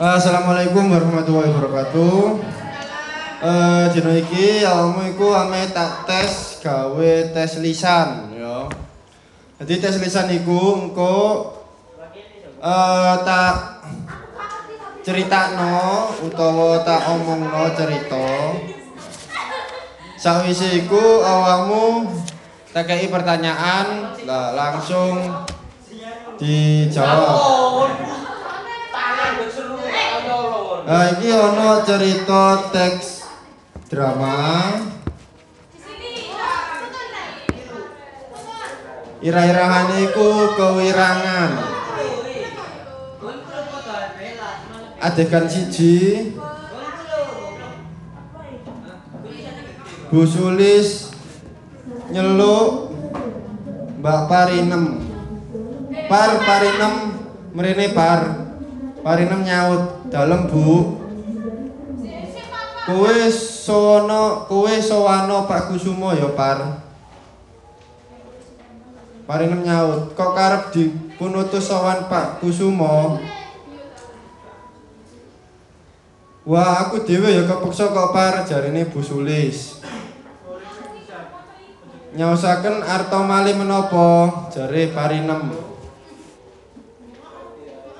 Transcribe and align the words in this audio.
Assalamualaikum 0.00 0.88
warahmatullahi 0.88 1.52
wabarakatuh. 1.52 2.40
Eh 3.44 3.84
dina 3.92 4.16
iki 4.16 4.64
awakmu 4.64 5.12
iku 5.12 5.36
ame 5.36 5.68
tak 5.76 6.08
tes 6.08 6.56
gawe 6.64 7.12
tes 7.36 7.60
lisan 7.60 8.32
ya. 8.32 8.64
Jadi 9.60 9.76
tes 9.76 10.00
lisan 10.00 10.32
iku 10.32 10.88
engko 10.88 11.52
eh 12.64 13.14
tak 13.28 13.84
critakno 15.04 16.08
utawa 16.24 16.80
tak 16.80 17.04
omongno 17.04 17.68
cerita. 17.76 18.56
Sawise 20.16 20.80
iku 20.80 21.20
awakmu 21.20 22.08
tak 22.72 22.88
kei 22.88 23.04
pertanyaan 23.12 24.16
lah 24.24 24.56
langsung 24.56 25.44
dijawab. 26.40 28.08
Nah, 30.90 31.06
iki 31.14 31.30
ono 31.30 31.86
cerita 31.86 32.66
teks 32.74 33.22
drama. 33.86 34.74
Ira-irahane 39.22 40.10
iku 40.10 40.50
kewirangan. 40.58 41.50
Adegan 44.98 45.46
siji. 45.46 46.34
Bu 50.10 50.26
Sulis 50.26 51.14
nyeluk 52.10 52.90
Mbak 54.02 54.20
Parinem. 54.26 55.06
Par 56.10 56.30
Parinem 56.42 56.94
par. 57.94 58.20
Parinem 59.06 59.46
nyaut 59.46 59.99
dalem 60.10 60.50
Bu. 60.50 60.98
Kowe 62.90 63.18
sono, 63.30 64.50
kowe 64.50 64.74
sowano 64.82 65.46
Pak 65.46 65.70
Kusumo 65.70 66.10
ya 66.10 66.26
par. 66.34 66.82
Parinem 69.30 69.62
nyaut, 69.62 70.10
kok 70.18 70.34
karep 70.34 70.74
dipunutus 70.74 71.70
sowan 71.70 72.10
Pak 72.10 72.42
Kusumo? 72.42 73.22
Wah, 76.42 76.82
aku 76.82 77.06
dhewe 77.06 77.30
ya 77.30 77.46
kepeksa 77.46 77.94
kok 77.94 78.10
par 78.10 78.42
jarine 78.42 78.90
Bu 78.90 78.98
Sulis. 78.98 79.78
Nyausaken 82.10 82.82
arta 82.82 83.22
mali 83.22 83.54
menapa 83.54 84.50
jare 84.50 84.90
Parinem. 84.90 85.54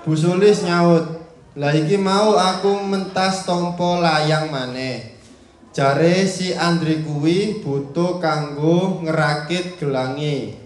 Bu 0.02 0.12
Sulis 0.18 0.66
nyaut, 0.66 1.19
"Lah 1.58 1.74
iki 1.74 1.98
mau 1.98 2.38
aku 2.38 2.86
mentas 2.86 3.42
tompo 3.42 3.98
layang 3.98 4.50
maneh." 4.50 5.18
Jare 5.70 6.26
si 6.26 6.50
Andri 6.50 7.06
kuwi 7.06 7.62
butuh 7.62 8.18
kanggo 8.18 9.06
ngerakit 9.06 9.78
gelangi. 9.78 10.58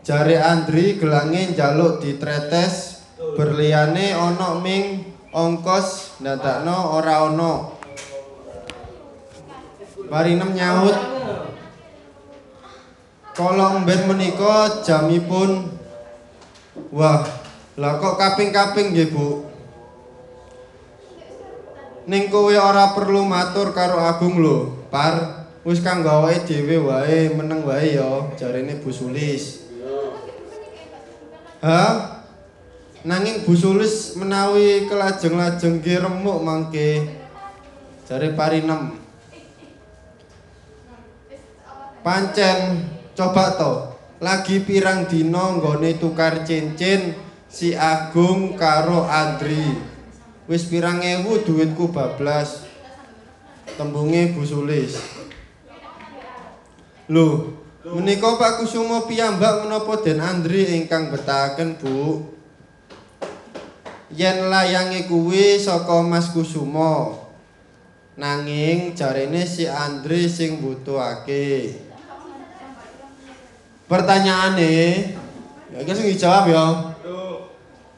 Jare 0.00 0.40
Andri 0.40 0.96
gelangi 0.96 1.52
njaluk 1.52 2.00
ditretes 2.00 3.04
berliane 3.36 4.16
ana 4.16 4.56
ming 4.64 5.04
ongkos 5.28 6.16
ndadakno 6.24 6.96
ora 6.96 7.28
ana. 7.28 7.54
Parinem 10.08 10.52
nyaut, 10.56 10.96
Kalau 13.34 13.82
mben 13.82 14.06
menika 14.06 14.86
jamipun 14.86 15.74
Wah, 16.94 17.26
lah 17.74 17.98
kok 17.98 18.14
kaping-kaping 18.14 18.94
nggih, 18.94 19.10
Bu? 19.10 19.53
Ning 22.04 22.28
kowe 22.28 22.52
ora 22.52 22.92
perlu 22.92 23.24
matur 23.24 23.72
karo 23.72 23.96
Agung 23.96 24.36
lho, 24.36 24.88
Par. 24.92 25.44
Wis 25.64 25.80
kang 25.80 26.04
gawe 26.04 26.28
dhewe 26.44 26.76
wae, 26.76 27.32
meneng 27.32 27.64
wae 27.64 27.96
ya, 27.96 28.28
jarene 28.36 28.76
Bu 28.84 28.92
Sulis. 28.92 29.64
Hah? 31.64 32.20
Nanging 33.00 33.48
Bu 33.48 33.56
Sulis 33.56 34.12
menawi 34.20 34.84
kelajeng-lajeng 34.84 35.80
nggih 35.80 36.04
remuk 36.04 36.44
mangke. 36.44 37.08
Jare 38.04 38.36
Parinem. 38.36 39.00
Pancen 42.04 42.84
coba 43.16 43.56
to 43.56 43.72
lagi 44.20 44.60
pirang 44.60 45.08
dina 45.08 45.56
nggone 45.56 45.96
tukar 45.96 46.44
cincin 46.44 47.16
si 47.48 47.72
Agung 47.72 48.60
karo 48.60 49.08
Andri 49.08 49.93
wis 50.48 50.68
pirang 50.68 51.00
ewu 51.00 51.40
duitku 51.40 51.92
bablas. 51.92 52.68
Tembunge 53.74 54.32
Bu 54.36 54.46
Sulis. 54.46 54.96
Lho 57.10 57.58
menika 57.84 58.38
Pak 58.38 58.62
Kusumo 58.62 59.04
piyambak 59.04 59.66
menapa 59.66 60.00
Den 60.00 60.22
Andri 60.22 60.78
ingkang 60.78 61.10
betahaken 61.10 61.76
Bu? 61.76 62.22
Yen 64.14 64.46
layange 64.46 65.10
kuwi 65.10 65.58
saka 65.58 66.00
Mas 66.00 66.30
Kusumo. 66.30 67.24
Nanging 68.14 68.94
jarene 68.94 69.42
si 69.42 69.66
Andri 69.66 70.30
sing 70.30 70.62
butuhake 70.62 71.82
Pertanyaane, 73.84 75.12
ya 75.68 75.78
langsung 75.84 76.08
dijawab 76.08 76.44
ya. 76.48 76.66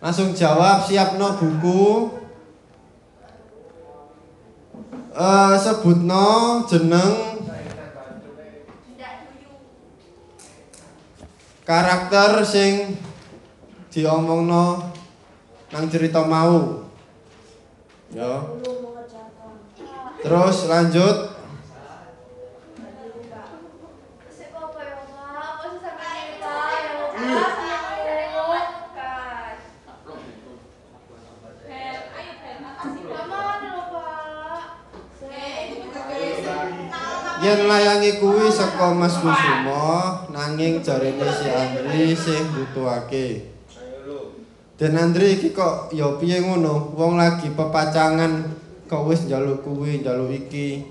Langsung 0.03 0.35
jawab, 0.35 0.83
siapno 0.83 1.39
buku. 1.39 2.11
Eh 5.17 5.55
sebutno 5.57 6.61
jeneng 6.69 7.41
karakter 11.65 12.45
sing 12.45 13.01
diomongno 13.89 14.93
nang 15.73 15.89
cerita 15.89 16.21
mau. 16.21 16.85
Ya. 18.13 18.45
Terus 20.21 20.57
lanjut. 20.69 21.36
Yen 38.07 38.23
layangi 38.23 38.23
kuwi 38.23 38.47
saka 38.55 38.95
Mas 38.95 39.19
Kusumo, 39.19 40.31
nanging 40.31 40.79
jarene 40.79 41.27
si 41.27 41.51
Andri 41.51 42.15
sing 42.15 42.47
butuhake. 42.55 43.51
Den 44.79 44.95
Andri 44.95 45.35
iki 45.35 45.51
kok 45.51 45.91
ya 45.91 46.15
piye 46.15 46.39
ngono? 46.39 46.95
Wong 46.95 47.19
lagi 47.19 47.51
pepacangan 47.51 48.47
kok 48.87 49.11
wis 49.11 49.27
njaluk 49.27 49.67
kuwi, 49.67 50.07
njaluk 50.07 50.31
iki. 50.31 50.87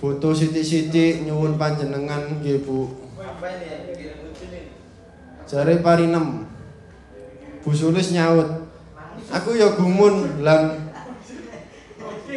Butuh 0.00 0.32
sithik-sithik 0.32 1.28
nyuwun 1.28 1.60
panjenengan 1.60 2.40
nggih, 2.40 2.64
Bu. 2.64 2.88
Jare 5.44 5.74
Parinem. 5.84 6.48
Bu 7.60 7.70
Sulis 7.76 8.16
nyaut. 8.16 8.64
Aku 9.28 9.52
ya 9.60 9.76
gumun 9.76 10.40
lan 10.40 10.88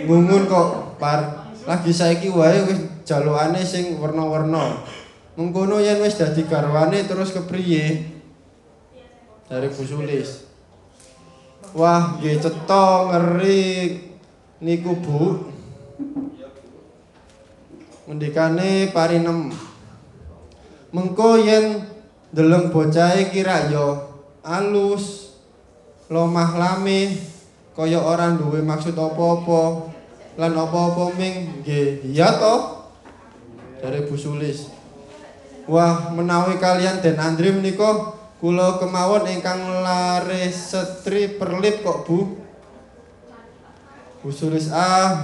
ngumun 0.03 0.43
kok 0.43 0.99
par 0.99 1.47
lagi 1.63 1.91
saiki 1.93 2.27
wae 2.33 2.67
wis 2.67 2.98
jalukane 3.09 3.65
sing 3.65 3.97
werna-werna. 3.97 4.85
Mengkono 5.33 5.81
yen 5.81 5.97
wis 6.05 6.21
dadi 6.21 6.45
garwane 6.45 7.01
terus 7.09 7.33
kepriye? 7.33 8.05
Dari 9.49 9.65
Bu 9.73 9.81
Sulis. 9.81 10.45
Wah, 11.73 12.21
nggih 12.21 12.37
cetha 12.37 13.09
ngeri 13.09 13.97
niku, 14.61 14.93
Bu. 15.01 15.49
Ngendikane 18.05 18.93
parinem. 18.93 19.49
Mengko 20.93 21.41
yen 21.41 21.81
deleng 22.29 22.69
bocahe 22.69 23.29
kira 23.33 23.69
ya 23.69 24.05
alus, 24.41 25.37
lomah 26.09 26.57
lame, 26.57 27.17
kaya 27.77 28.01
ora 28.01 28.33
duwe 28.33 28.61
maksud 28.61 28.97
apa-apa. 28.97 29.93
Lan 30.39 30.53
apa-apa 30.57 31.13
ming 31.19 31.61
nggih 31.61 32.05
iya 32.09 32.33
to? 32.37 32.78
Dari 33.79 34.05
Bu 34.05 34.15
Sulis. 34.19 34.69
Wah, 35.69 36.11
menawi 36.11 36.59
kalian 36.59 36.99
Den 36.99 37.17
Andri 37.17 37.51
menika 37.55 38.15
kula 38.39 38.79
kemawon 38.79 39.27
ingkang 39.27 39.83
lare 39.83 40.51
setri 40.51 41.39
perlip 41.39 41.81
kok, 41.83 42.07
Bu. 42.07 42.19
Bu 44.19 44.29
Sulis 44.35 44.67
ah 44.75 45.23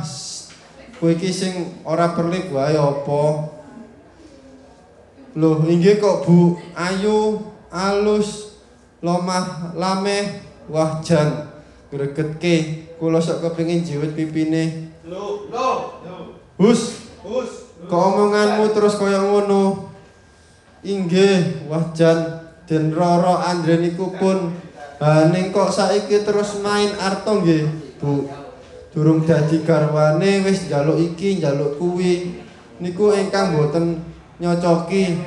kowe 0.96 1.12
iki 1.12 1.28
sing 1.28 1.84
ora 1.84 2.16
perlip 2.16 2.52
wae 2.56 2.80
apa? 2.80 3.24
Loh, 5.36 5.60
inggih 5.68 6.00
kok 6.00 6.24
Bu, 6.24 6.56
ayu, 6.72 7.44
alus, 7.68 8.56
lomah, 9.04 9.75
lameh, 9.75 10.40
wah 10.72 11.04
jan 11.04 11.51
gregetke 11.92 12.88
kula 12.98 13.22
sok 13.22 13.44
kepengin 13.44 13.86
jiwit 13.86 14.18
pipine 14.18 14.92
Lu, 15.06 15.48
lu, 15.54 15.69
hus 16.58 17.12
hus. 17.22 17.55
Kok 17.88 18.72
terus 18.74 18.96
kaya 19.00 19.22
ngono. 19.22 19.92
Inggih 20.86 21.66
wah 21.66 21.90
jan 21.98 22.46
den 22.70 22.94
roro 22.94 23.42
andre 23.42 23.82
niku 23.82 24.14
pun 24.14 24.54
ha 25.02 25.30
ning 25.34 25.50
kok 25.50 25.74
saiki 25.74 26.22
terus 26.22 26.62
main 26.62 26.94
arto 27.02 27.42
nggih 27.42 27.66
Bu? 27.98 28.30
Durung 28.94 29.26
dadi 29.26 29.66
garwane 29.66 30.46
wis 30.46 30.70
njaluk 30.70 31.02
iki 31.02 31.42
njaluk 31.42 31.82
kuwi. 31.82 32.38
Niku 32.80 33.12
ingkang 33.18 33.58
boten 33.58 34.04
nyocoki. 34.38 35.20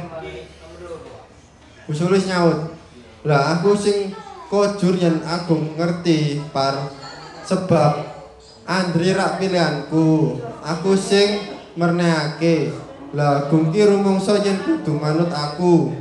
Usulis 1.90 2.28
nyaut. 2.28 2.70
Lah 3.26 3.58
aku 3.58 3.74
sing 3.74 4.14
kojur 4.48 4.94
yen 4.96 5.20
aku 5.26 5.76
ngerti 5.76 6.40
par 6.54 6.92
sebab 7.44 8.18
Andri 8.68 9.16
rak 9.16 9.40
pilihanku. 9.40 10.36
Aku 10.60 10.92
sing 10.92 11.57
mernehake 11.78 12.74
lah 13.14 13.46
gungki 13.48 13.86
rumangsa 13.86 14.42
yen 14.42 14.58
kudu 14.60 14.98
manut 14.98 15.30
aku. 15.30 15.94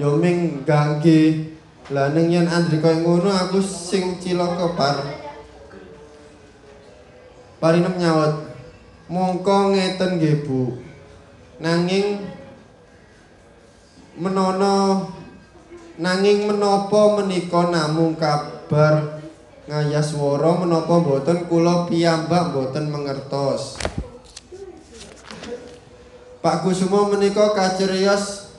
Yo 0.00 0.16
ming 0.18 0.64
gangge. 0.64 1.52
Lah 1.92 2.10
ning 2.16 2.32
yen 2.32 2.48
Andri 2.48 2.80
koyo 2.80 3.04
ngono 3.04 3.28
aku 3.28 3.60
sing 3.60 4.16
cilaka 4.16 4.72
par. 4.74 4.96
Parinem 7.60 7.94
nyaut 8.00 8.48
mongko 9.06 9.76
ngeten 9.76 10.18
nggih 10.18 10.42
Bu. 10.42 10.80
Nanging 11.62 12.26
menono 14.18 15.06
nanging 16.00 16.50
menapa 16.50 17.20
menika 17.20 17.70
namung 17.70 18.18
kabar 18.18 19.22
ngayaswara 19.70 20.58
menapa 20.58 20.98
boten 20.98 21.46
kula 21.46 21.86
piyambak 21.86 22.50
boten 22.50 22.90
mengertos 22.90 23.78
Pak 26.42 26.66
Kusumo 26.66 27.06
menika 27.06 27.54
kacirios 27.54 28.50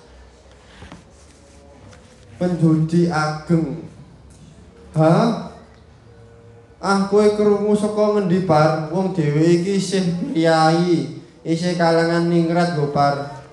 penjudi 2.39 3.11
ageng. 3.11 3.83
Ha 4.95 5.51
ah 6.79 6.99
kowe 7.11 7.27
krungu 7.35 7.75
saka 7.75 8.15
ngendi 8.15 8.47
par 8.47 8.87
wong 8.87 9.11
dhewe 9.11 9.59
iki 9.59 9.83
isih 9.83 10.03
priyayi 10.31 11.19
isih 11.43 11.75
kalangan 11.75 12.31
ningrat 12.31 12.79
lho 12.79 12.87
par 12.95 13.43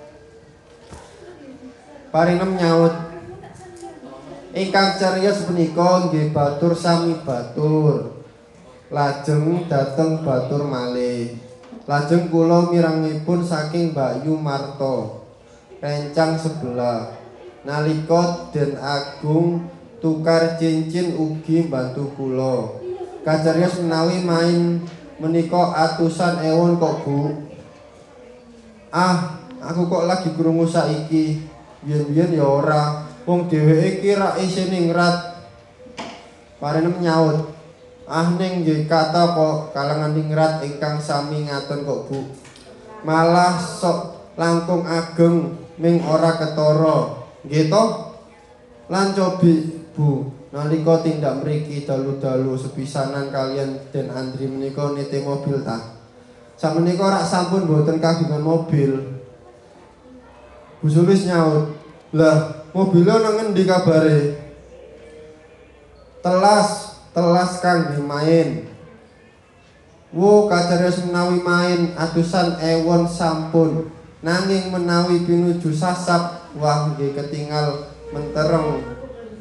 Parinem 2.10 2.58
nyaut. 2.58 2.94
Ingkang 4.50 4.98
carios 4.98 5.46
punika 5.46 6.10
nggih 6.10 6.34
batur 6.34 6.74
sami 6.74 7.18
batur. 7.22 8.18
Lajeng 8.90 9.66
dateng 9.70 10.26
batur 10.26 10.66
malih. 10.66 11.49
Lajeng 11.90 12.30
kula 12.30 12.70
mirangipun 12.70 13.42
saking 13.42 13.90
Mbak 13.90 14.22
Yu 14.22 14.38
Marto. 14.38 15.26
Rencang 15.82 16.38
sebelah. 16.38 17.18
Nalika 17.66 18.46
Den 18.54 18.78
Agung 18.78 19.66
tukar 19.98 20.54
cincin 20.54 21.18
ugi 21.18 21.66
bantu 21.66 22.14
kula. 22.14 22.78
Kacarios 23.26 23.82
menawi 23.82 24.22
main 24.22 24.86
menika 25.18 25.74
atusan 25.74 26.46
ewon 26.46 26.78
kok 26.78 27.02
Bu. 27.02 27.18
Ah, 28.94 29.42
aku 29.58 29.90
kok 29.90 30.06
lagi 30.06 30.30
krungu 30.38 30.70
saiki. 30.70 31.42
Biyen-biyen 31.82 32.38
ya 32.38 32.46
ora. 32.46 33.02
Wong 33.26 33.50
dheweke 33.50 33.98
iki 33.98 34.14
rak 34.14 34.38
isih 34.38 34.70
ningrat. 34.70 35.42
Parenem 36.62 37.02
nyaut. 37.02 37.50
Ah 38.10 38.34
ning 38.34 38.66
nggih 38.66 38.90
kata 38.90 39.38
kok 39.38 39.70
kalangan 39.70 40.18
ningrat 40.18 40.58
ingkang 40.66 40.98
sami 40.98 41.46
ngaten 41.46 41.86
kok 41.86 42.10
Bu. 42.10 42.26
Malah 43.06 43.54
sok 43.54 44.34
langkung 44.34 44.82
ageng 44.82 45.54
ming 45.78 46.02
ora 46.02 46.34
ketara. 46.34 47.22
Nggih 47.46 47.70
to? 47.70 47.84
Lan 48.90 49.14
cobi 49.14 49.78
Bu, 49.94 50.26
nalika 50.50 51.06
tindak 51.06 51.38
mriki 51.46 51.86
dalu-dalu 51.86 52.58
sepisanan 52.58 53.30
kalian 53.30 53.78
Den 53.94 54.10
Andri 54.10 54.50
menika 54.50 54.90
nite 54.90 55.22
mobil 55.22 55.62
ta. 55.62 55.78
Samenika 56.58 57.14
rak 57.14 57.22
sampun 57.30 57.70
boten 57.70 58.02
kagungan 58.02 58.42
mobil. 58.42 59.22
Bu 60.82 60.86
Sulis 60.90 61.30
nyaut, 61.30 61.78
"Lah, 62.10 62.66
mobilnya 62.74 63.22
nang 63.22 63.38
ngendi 63.38 63.62
kabare?" 63.64 64.18
Telas, 66.20 66.89
telas 67.10 67.58
kang 67.58 67.90
main. 68.06 68.70
Wo 70.10 70.50
kacarios 70.50 71.06
menawi 71.06 71.38
main 71.42 71.80
atusan 71.94 72.58
ewon 72.58 73.06
sampun. 73.06 73.90
Nanging 74.20 74.68
menawi 74.68 75.24
pinuju 75.24 75.72
sasap, 75.72 76.52
wah 76.58 76.92
nggih 76.92 77.14
ketinggal 77.14 77.88
mentereng. 78.12 78.84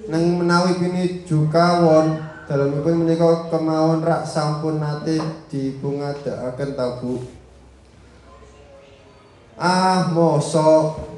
Nanging 0.08 0.46
menawi 0.46 0.78
pinuju 0.78 1.50
kawon, 1.50 2.22
dalemipun 2.46 3.06
menika 3.06 3.50
kemawon 3.50 4.06
rak 4.06 4.24
sampun 4.26 4.80
nate 4.82 5.20
dipungadakaken 5.50 6.70
ta 6.78 6.98
Bu. 7.02 7.22
Ah, 9.60 10.08
mosok 10.14 11.12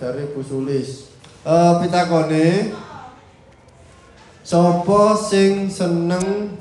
dari 0.00 0.30
Bu 0.32 0.40
Sulis. 0.40 1.12
Eh 1.42 1.72
pitakone 1.82 2.70
Sopo 4.42 5.14
sing 5.14 5.70
seneng 5.70 6.58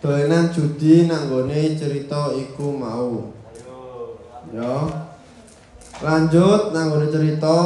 dolenan 0.00 0.48
judi 0.48 1.04
nanggone 1.04 1.76
cerita 1.76 2.32
iku 2.32 2.72
mau? 2.72 3.36
Ya. 4.48 4.88
Lanjut 6.00 6.72
nanggone 6.72 7.12
cerita. 7.12 7.56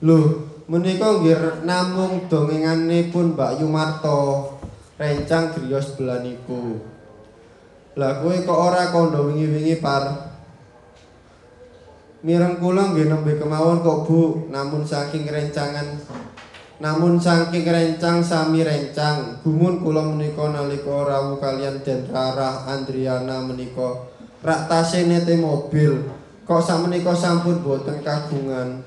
Loh, 0.00 0.48
menika 0.64 1.20
nggih 1.20 1.60
namung 1.68 2.24
dongenganipun 2.32 3.36
Mbak 3.36 3.60
Yumarto. 3.60 4.56
Rencang 4.96 5.52
griya 5.52 5.80
sebelah 5.84 6.24
niku. 6.24 6.80
Lah 8.00 8.24
kowe 8.24 8.32
kok 8.32 8.60
ora 8.72 8.88
kondo 8.88 9.28
wingi-wingi 9.28 9.76
par? 9.84 10.29
Mireng 12.20 12.60
kula 12.60 12.92
nggih 12.92 13.08
nembe 13.08 13.40
kemawon 13.40 13.80
kok 13.80 14.04
Bu, 14.04 14.52
namun 14.52 14.84
saking 14.84 15.24
rencangan 15.24 15.96
namun 16.80 17.20
saking 17.20 17.68
rencang 17.68 18.24
sami 18.24 18.64
rencang. 18.64 19.40
Gumun 19.44 19.84
kula 19.84 20.00
menika 20.00 20.48
nalika 20.48 21.04
rawuh 21.04 21.36
kalian 21.36 21.84
Den 21.84 22.08
Rarah 22.08 22.64
Andriana 22.64 23.44
menika 23.44 24.08
rak 24.40 24.68
tasih 24.68 25.04
nete 25.04 25.36
mobil. 25.36 26.08
Kok 26.48 26.60
samenika 26.64 27.12
sampun 27.12 27.60
boten 27.60 28.00
kagungan. 28.00 28.80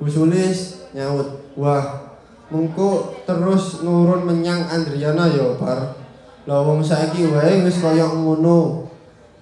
Bu 0.00 0.08
Sulis 0.08 0.88
nyaut, 0.96 1.44
"Wah, 1.60 2.12
mengko 2.48 3.20
terus 3.28 3.84
nurun 3.84 4.24
menyang 4.24 4.64
Andriana 4.68 5.28
ya, 5.28 5.54
Bar." 5.60 5.96
Lah 6.44 6.60
wong 6.60 6.80
saiki 6.80 7.28
wae 7.28 7.64
wis 7.64 7.80
kaya 7.84 8.08
ngono. 8.08 8.88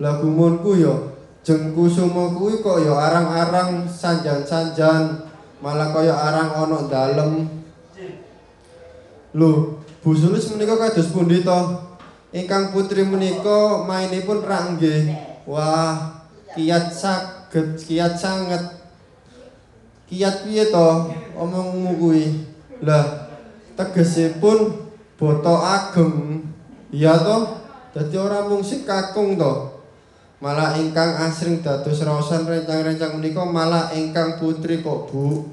Lah 0.02 0.18
gumunku 0.18 0.78
ya 0.78 1.11
jeng 1.42 1.74
kusuma 1.74 2.30
kuwi 2.30 2.62
kok 2.62 2.78
ya 2.86 2.94
arang-arang 2.94 3.90
sanjan-sanjan 3.90 5.26
malah 5.62 5.90
kaya 5.94 6.14
arang 6.14 6.50
ana 6.54 6.78
dalem. 6.86 7.46
Lho, 9.32 9.82
Bu 10.02 10.10
Sulis 10.12 10.50
menika 10.50 10.76
kados 10.76 11.14
pundi 11.14 11.46
to? 11.46 11.60
Ingkang 12.34 12.74
putri 12.74 13.06
menika 13.06 13.86
mainipun 13.86 14.42
rak 14.42 14.76
nggih. 14.76 15.08
Wah, 15.46 16.22
kiat 16.52 16.90
saged, 16.90 17.78
kiat 17.80 18.18
sanget. 18.18 18.82
Kiat 20.10 20.44
piye 20.44 20.68
to 20.68 21.14
omongmu 21.38 21.96
kuwi? 21.96 22.24
Lah, 22.84 23.30
tegesipun 23.78 24.90
boto 25.16 25.54
ageng. 25.56 26.44
Iya 26.92 27.16
to? 27.16 27.36
Dadi 27.96 28.16
ora 28.20 28.44
mung 28.44 28.60
sing 28.60 28.84
kakung 28.84 29.40
to. 29.40 29.71
Malah 30.42 30.74
ingkang 30.74 31.14
asring 31.22 31.62
dados 31.62 32.02
raosan 32.02 32.42
rencang-rencang 32.42 33.14
menika 33.14 33.46
malah 33.46 33.94
ingkang 33.94 34.42
putri 34.42 34.82
kok, 34.82 35.06
Bu. 35.06 35.46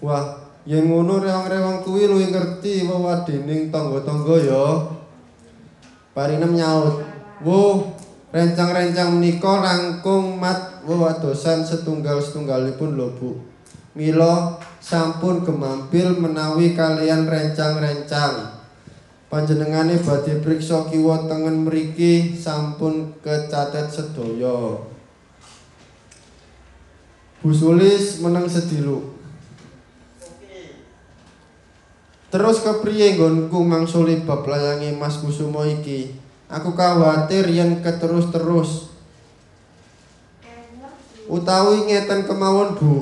Wah, 0.00 0.40
yen 0.64 0.88
ngono 0.88 1.20
rewang-rewang 1.20 1.84
kuwi 1.84 2.08
luwih 2.08 2.32
ngerti 2.32 2.88
wewadening 2.88 3.68
tangga-tangga 3.68 4.36
ya. 4.40 4.64
Parinem 6.16 6.56
nyaut, 6.56 7.04
"Wo, 7.44 7.92
rencang-rencang 8.32 9.20
menika 9.20 9.60
langkung 9.60 10.40
mat 10.40 10.80
wewadosan 10.88 11.60
setunggal-setunggalipun 11.60 12.96
lho, 12.96 13.12
Bu. 13.20 13.36
Mila 13.92 14.56
sampun 14.80 15.44
gemampil 15.44 16.16
menawi 16.16 16.72
kalian 16.72 17.28
rencang-rencang." 17.28 18.59
Panjenengane 19.30 20.02
badhe 20.02 20.42
priksa 20.42 20.90
kiwa 20.90 21.30
tengen 21.30 21.64
mriki 21.64 22.34
sampun 22.34 23.14
kecatet 23.22 23.86
sedaya. 23.86 24.82
Bu 27.40 27.48
Sulis 27.54 28.20
meneng 28.20 28.50
sedilu. 28.50 29.16
Terus 32.30 32.62
kepriye 32.62 33.16
nggonku 33.18 33.58
mangsuli 33.64 34.22
bab 34.22 34.46
layange 34.46 34.94
Mas 34.94 35.18
Kusuma 35.18 35.66
iki? 35.66 36.14
Aku 36.50 36.74
khawatir 36.74 37.46
yen 37.50 37.82
keterus-terus. 37.82 38.90
Utawi 41.30 41.86
ngeten 41.86 42.26
kemawon, 42.26 42.74
Bu. 42.74 42.94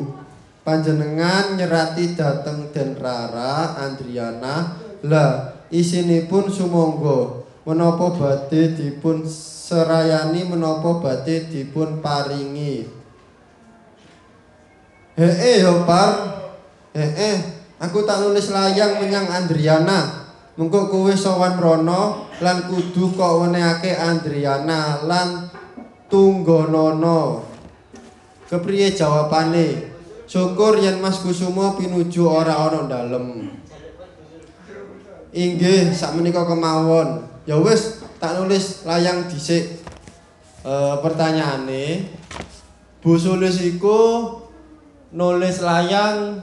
Panjenengan 0.65 1.57
nyerati 1.57 2.13
dateng 2.13 2.69
Den 2.73 2.93
Rara 2.93 3.73
Andriana. 3.81 4.77
Lah, 5.05 5.58
isinipun 5.73 6.49
sumangga 6.49 7.45
menapa 7.69 8.13
badhe 8.17 8.73
dipun 8.73 9.25
serayani 9.25 10.49
menapa 10.49 11.01
badhe 11.01 11.49
dipun 11.49 12.01
paringi. 12.01 12.89
Hee 15.19 15.61
yo 15.61 15.83
par. 15.85 16.39
Hee 16.95 17.59
Aku 17.79 18.03
tak 18.03 18.27
nulis 18.27 18.51
layang 18.51 18.99
menyang 18.99 19.31
Andriana. 19.31 20.27
Mengko 20.59 20.91
kowe 20.91 21.15
sowan 21.15 21.55
mrono 21.55 22.27
lan 22.43 22.67
kudu 22.67 23.15
kok 23.15 23.47
wenehake 23.47 23.95
Andriana 23.95 25.07
lan 25.07 25.47
Tunggonono. 26.11 27.47
Kepriye 28.51 28.91
jawabane? 28.91 29.95
Syukur 30.27 30.83
yen 30.83 30.99
Mas 30.99 31.23
Kusumo 31.23 31.79
pinuju 31.79 32.27
ora 32.27 32.67
ana 32.67 32.91
dalem. 32.91 33.55
Inggih, 35.39 35.95
sakmenika 35.95 36.43
kemawon. 36.43 37.23
Ya 37.47 37.55
wis, 37.63 38.03
tak 38.19 38.35
nulis 38.43 38.83
layang 38.83 39.31
dhisik. 39.31 39.87
E, 40.67 40.73
pertanyaane, 40.99 42.11
Bu 42.99 43.15
Sulis 43.15 43.63
iku 43.63 44.35
nulis 45.15 45.63
layang 45.63 46.43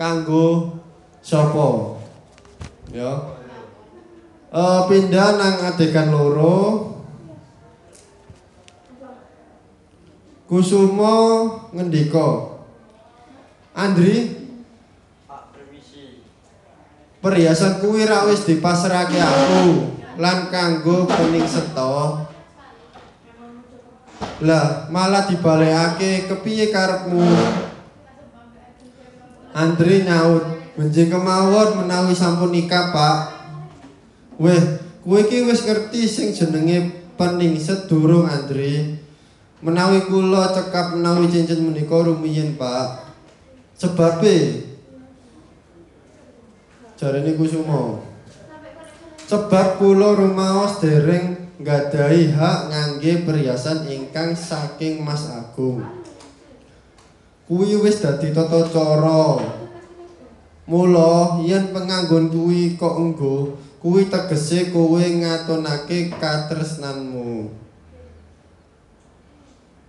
kanggo 0.00 0.80
sapa? 1.20 2.00
Ya. 2.96 3.36
Uh, 4.50 4.82
pindah 4.90 5.38
nang 5.38 5.62
adegan 5.62 6.10
loro. 6.10 6.90
Kusumo 10.50 11.14
ngendika. 11.70 12.58
Andri 13.70 14.39
Perhiasan 17.20 17.84
kuwi 17.84 18.08
ra 18.08 18.24
wis 18.24 18.48
dipasrahke 18.48 19.20
aku 19.20 19.92
lan 20.16 20.48
kanggo 20.48 21.04
pening 21.04 21.44
seto. 21.44 22.24
Lah, 24.40 24.88
malah 24.88 25.28
dibalekake 25.28 26.24
kepiye 26.32 26.72
karepmu? 26.72 27.20
Andri 29.52 30.08
nyaut, 30.08 30.48
"Benjing 30.80 31.12
kemawon 31.12 31.84
menawi 31.84 32.16
sampun 32.16 32.56
nikah, 32.56 32.88
Pak." 32.88 33.18
Weh, 34.40 34.80
kowe 35.04 35.20
iki 35.20 35.44
wis 35.44 35.60
ngerti 35.68 36.08
sing 36.08 36.32
jenenge 36.32 36.88
peningset 37.20 37.84
durung, 37.84 38.24
Andri. 38.24 38.96
Menawi 39.60 40.08
kula 40.08 40.56
cekap 40.56 40.96
menawi 40.96 41.28
cincin 41.28 41.68
menika 41.68 42.00
rumiyin, 42.00 42.56
Pak. 42.56 43.12
Sebabe 43.76 44.69
jarene 47.00 47.32
Kusuma. 47.32 47.96
Sebab 49.24 49.80
kula 49.80 50.12
rumaos 50.12 50.84
dereng 50.84 51.56
nggadahi 51.56 52.36
hak 52.36 52.58
ngangge 52.68 53.24
perhiasan 53.24 53.88
ingkang 53.88 54.36
saking 54.36 55.00
Mas 55.00 55.24
Agung. 55.32 55.80
kuwi 57.48 57.74
wis 57.82 57.98
dadi 57.98 58.30
tata 58.30 58.68
cara. 58.68 59.42
Mula 60.70 61.42
yen 61.42 61.74
penganggon 61.74 62.30
kuwi 62.30 62.78
kok 62.78 62.94
enggo, 62.94 63.58
kuwi 63.82 64.06
tegese 64.06 64.70
kowe 64.70 65.02
ngatonake 65.02 66.14
katresnanmu. 66.14 67.50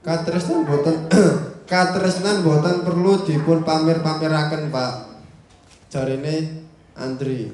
Katresnan 0.02 0.66
boten 0.66 1.06
katresnan 1.70 2.42
boten 2.42 2.82
perlu 2.82 3.22
dipun 3.22 3.62
pamer-pameraken, 3.62 4.74
Pak. 4.74 4.94
Jarine 5.94 6.66
Andri. 6.98 7.52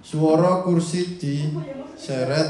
Suara 0.00 0.64
kursi 0.64 1.20
di 1.20 1.52
seret. 1.98 2.48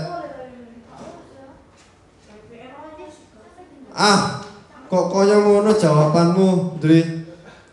Ah, 3.99 4.39
Kok 4.89 5.13
kaya 5.13 5.37
ngono 5.45 5.77
jawabanmu, 5.77 6.81
Dri? 6.81 7.05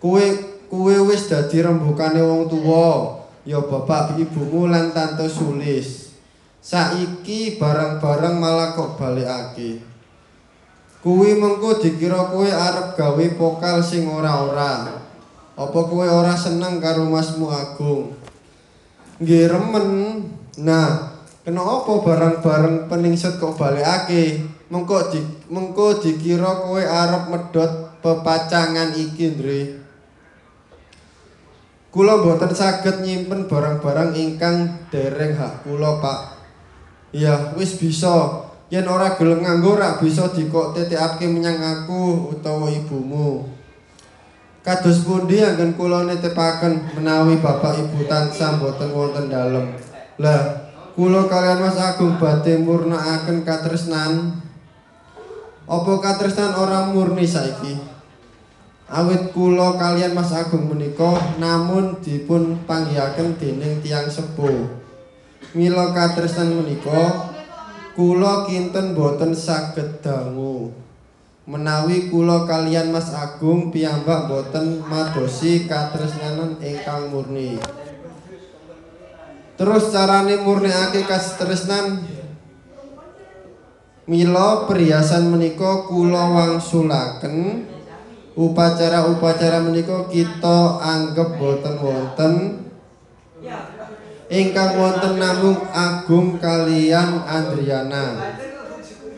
Kuwe 0.03 0.23
kuwe 0.67 0.99
wis 1.07 1.31
dadi 1.31 1.63
rembukane 1.63 2.19
wong 2.19 2.51
tuwa, 2.51 3.23
ya 3.47 3.63
bapak 3.63 4.19
ibumu 4.19 4.67
lan 4.67 4.91
tante 4.91 5.31
Sulis. 5.31 6.11
Saiki 6.59 7.55
barang-barang 7.55 8.35
malah 8.35 8.75
kok 8.75 8.99
balikake. 8.99 9.79
Kuwi 10.99 11.39
mengko 11.39 11.79
dikira 11.79 12.27
kowe 12.27 12.49
arep 12.49 12.99
gawe 12.99 13.25
pokal 13.39 13.79
sing 13.79 14.09
ora-ora. 14.09 15.04
Apa 15.55 15.79
kowe 15.87 16.03
ora 16.03 16.35
seneng 16.35 16.83
karo 16.83 17.07
Masmu 17.07 17.47
Agung? 17.47 18.11
Nggih 19.23 19.47
remen. 19.47 19.87
Nah, 20.59 21.15
kena 21.47 21.63
apa 21.63 21.91
barang-barang 22.03 22.91
peningset 22.91 23.39
kok 23.39 23.55
balikake? 23.55 24.55
mengko 24.65 25.13
di 25.13 25.21
mengko 25.53 26.01
dikira 26.01 26.65
kowe 26.65 26.81
arep 26.81 27.29
medhot 27.29 28.01
pepacangan 28.01 28.97
iki 28.97 29.37
Ndre 29.37 29.61
kula 31.93 32.19
mboten 32.19 32.51
saged 32.51 33.05
nyimpen 33.05 33.45
barang-barang 33.45 34.17
ingkang 34.17 34.89
dereng 34.89 35.37
hak 35.37 35.63
kula 35.63 36.01
Pak 36.01 36.19
iya 37.13 37.53
wis 37.53 37.77
bisa 37.77 38.43
yen 38.73 38.89
ora 38.89 39.13
gelem 39.13 39.45
nganggo 39.45 39.77
rak 39.77 40.01
bisa 40.01 40.33
dikok 40.33 40.73
titikake 40.73 41.29
menyang 41.29 41.61
aku 41.61 42.33
utawa 42.33 42.67
ibumu 42.67 43.54
kados 44.65 45.05
pundi 45.05 45.45
anggen 45.45 45.77
kula 45.77 46.09
nitipaken 46.09 46.97
menawi 46.97 47.37
bapak 47.37 47.77
ibu 47.85 48.09
tansah 48.09 48.57
mboten 48.57 48.89
wonten 48.89 49.29
dalem 49.29 49.77
lah 50.17 50.73
kula 50.97 51.29
kalian 51.29 51.61
Mas 51.61 51.77
Agung 51.77 52.17
badhe 52.17 52.57
murnakaken 52.57 53.45
katresnan 53.45 54.41
Apa 55.65 55.97
katresnan 55.97 56.53
orang 56.53 56.93
murni 56.93 57.25
saiki? 57.25 57.73
Awit 58.85 59.33
kula 59.33 59.73
kalian 59.81 60.13
Mas 60.13 60.29
Agung 60.29 60.69
menika 60.69 61.17
namun 61.41 61.97
dipun 62.05 62.61
panggihaken 62.69 63.33
dening 63.41 63.81
tiang 63.81 64.05
sepuh. 64.05 64.85
Mila 65.57 65.89
katresnan 65.89 66.53
menika 66.53 67.33
kula 67.97 68.45
kinten 68.45 68.93
boten 68.93 69.33
saged 69.33 70.05
dangu. 70.05 70.69
Menawi 71.45 72.09
kula 72.09 72.49
kalian 72.49 72.89
Mas 72.89 73.13
Agung 73.13 73.69
piyambak 73.69 74.25
boten 74.25 74.81
madosi 74.81 75.69
katresnanan 75.69 76.57
ingkang 76.57 77.13
murni. 77.13 77.61
Terus 79.53 79.93
carane 79.93 80.41
murniake 80.41 81.05
katresnan 81.05 82.01
Mila 84.05 84.69
perhiasan 84.69 85.33
menika 85.33 85.85
kula 85.85 86.29
wangsulaken. 86.33 87.65
Upacara-upacara 88.37 89.65
menika 89.65 90.09
kita 90.09 90.81
anggap 90.81 91.37
boten 91.37 91.75
wonten. 91.77 92.33
Ingkang 94.33 94.81
wonten 94.81 95.21
namung 95.21 95.61
agung 95.73 96.41
kalian 96.41 97.21
Andriana. 97.25 98.33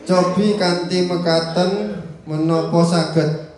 Cobi 0.08 0.56
kanthi 0.56 1.04
mekaten 1.04 2.00
menapa 2.28 2.84
saged 2.84 3.48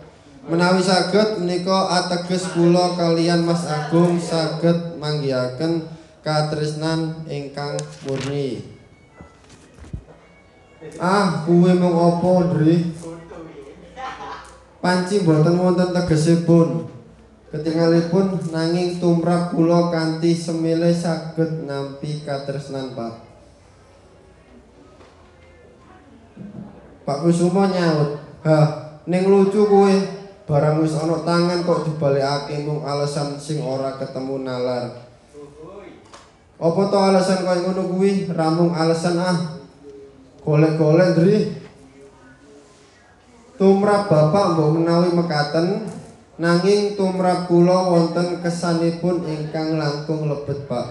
menawi 0.47 0.79
saged 0.79 1.43
menika 1.43 1.91
ateges 1.99 2.55
kula 2.55 2.95
kalian 2.95 3.43
Mas 3.43 3.67
Agung 3.67 4.15
saged 4.15 4.95
manggihaken 4.95 5.91
katresnan 6.23 7.27
ingkang 7.27 7.75
murni 8.07 8.79
Ah, 10.97 11.45
kuwe 11.45 11.77
mung 11.77 11.93
apa, 11.93 12.57
Dri? 12.57 12.89
Panci 14.81 15.21
mboten 15.21 15.61
wonten 15.61 15.93
tegesipun. 15.93 16.89
Ketingalipun 17.53 18.41
nanging 18.49 18.97
tumrap 18.97 19.53
kula 19.53 19.93
kanthi 19.93 20.33
semile 20.33 20.89
saged 20.89 21.69
nampi 21.69 22.25
katresnan, 22.25 22.97
Pak. 22.97 23.13
Pak 27.05 27.17
Kusuma 27.21 27.69
nyaut, 27.69 28.30
"Hah, 28.41 28.65
ning 29.07 29.29
lucu 29.29 29.65
kuwe, 29.65 29.95
barang 30.45 30.81
wis 30.81 30.97
ana 30.97 31.21
tangan 31.21 31.63
kok 31.63 31.85
dibalekake 31.87 32.65
mung 32.65 32.81
alasan 32.85 33.37
sing 33.37 33.61
ora 33.61 33.97
ketemu 33.97 34.35
nalar." 34.41 35.09
Apa 36.61 36.81
to 36.93 36.97
alasan 36.97 37.41
kaya 37.41 37.65
ngono 37.65 37.89
kuwi? 37.89 38.29
Ramung 38.29 38.73
alasan 38.77 39.17
ah, 39.17 39.57
golek-golek 40.45 41.17
Dri 41.17 41.37
tumrap 43.57 44.09
bapak 44.09 44.57
mbok 44.57 44.69
menawi 44.77 45.09
mekaten 45.13 45.85
Nanging 46.41 46.97
tumrap 46.97 47.45
kula 47.45 47.85
wonten 47.85 48.41
kesanipun 48.41 49.29
ingkang 49.29 49.77
langkung 49.77 50.25
lebet, 50.25 50.65
Pak. 50.65 50.87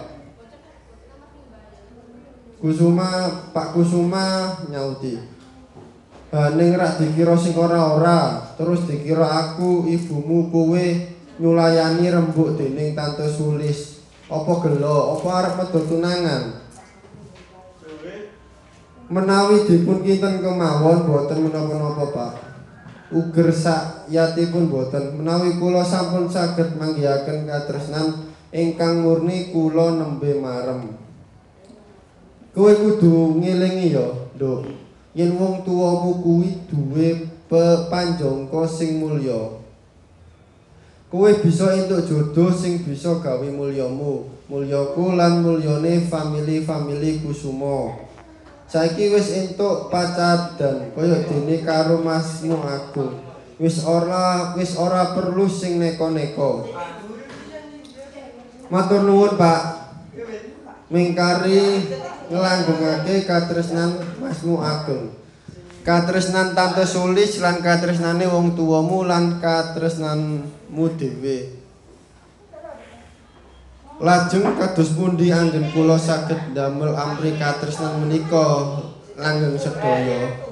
Kusuma, 2.63 3.11
Pak 3.51 3.75
Kusuma 3.75 4.55
nyauti. 4.71 5.40
Baning 6.31 6.79
rak 6.79 7.03
dikira 7.03 7.35
sing 7.35 7.59
ora-ora, 7.59 8.55
terus 8.55 8.87
dikira 8.87 9.27
aku 9.27 9.91
ibumu 9.91 10.47
kowe 10.55 10.87
nyulayani 11.43 12.07
rembuk 12.07 12.55
dening 12.55 12.95
Tante 12.95 13.27
Sulis. 13.27 14.07
Apa 14.31 14.63
gelo, 14.63 15.19
apa 15.19 15.29
arep 15.43 15.55
medhot 15.59 15.85
tunangan? 15.91 16.43
Menawi 19.11 19.67
dipun 19.67 20.07
kinten 20.07 20.39
kemawon 20.39 21.03
boten 21.03 21.51
menapa-napa, 21.51 22.15
Pak. 22.15 22.33
Uger 23.11 23.51
sak 23.51 24.07
yatipun 24.07 24.71
boten 24.71 25.19
menawi 25.19 25.59
kula 25.59 25.83
sampun 25.83 26.31
saged 26.31 26.79
manggihaken 26.79 27.43
katresnan 27.43 28.31
ingkang 28.55 29.03
murni 29.03 29.51
kula 29.51 29.99
nembe 29.99 30.39
marem. 30.39 30.95
Kowe 32.55 32.71
kudu 32.71 33.43
ngelingi 33.43 33.99
ya, 33.99 34.07
Nduk. 34.39 34.90
Yen 35.11 35.35
wong 35.35 35.67
tuwamu 35.67 36.23
kuwi 36.23 36.55
duwe 36.71 37.27
pepanjangka 37.51 38.63
sing 38.71 39.03
mulya. 39.03 39.59
Kowe 41.11 41.31
bisa 41.43 41.75
entuk 41.75 42.07
jodoh 42.07 42.55
sing 42.55 42.87
bisa 42.87 43.19
gawe 43.19 43.43
mulyamu, 43.43 44.31
mulyaku 44.47 45.19
lan 45.19 45.43
mulyane 45.43 46.07
famili-famili 46.07 47.19
Kusuma. 47.19 48.07
Saiki 48.71 49.11
wis 49.11 49.35
entuk 49.35 49.91
pacadan 49.91 50.95
kaya 50.95 51.27
dene 51.27 51.59
karo 51.67 51.99
Masmu 52.07 52.63
aku. 52.63 53.19
Wis 53.59 53.83
ora 53.83 54.55
wis 54.55 54.79
ora 54.79 55.11
perlu 55.11 55.51
sing 55.51 55.83
neko-neko. 55.83 56.71
Matur 58.71 59.03
nuwun, 59.03 59.35
Pak. 59.35 59.80
Mingkari 60.91 61.87
nglanggengake 62.27 63.23
katresnan 63.23 63.95
Masmu 64.19 64.59
Agung. 64.59 65.15
Katresnan 65.87 66.51
Tante 66.59 66.83
Sulis 66.83 67.39
lan 67.39 67.63
katresnane 67.63 68.27
wong 68.27 68.59
tuwamu 68.59 69.07
lan 69.07 69.39
katresnanmu 69.39 70.87
dhewe. 70.99 71.63
Lajeng 74.03 74.59
kados 74.59 74.91
pundi 74.99 75.31
anggen 75.31 75.71
kula 75.71 75.95
saged 75.95 76.59
damel 76.59 76.99
amri 76.99 77.39
katresnan 77.39 78.03
menika 78.03 78.83
langgeng 79.15 79.55
sedaya. 79.63 80.43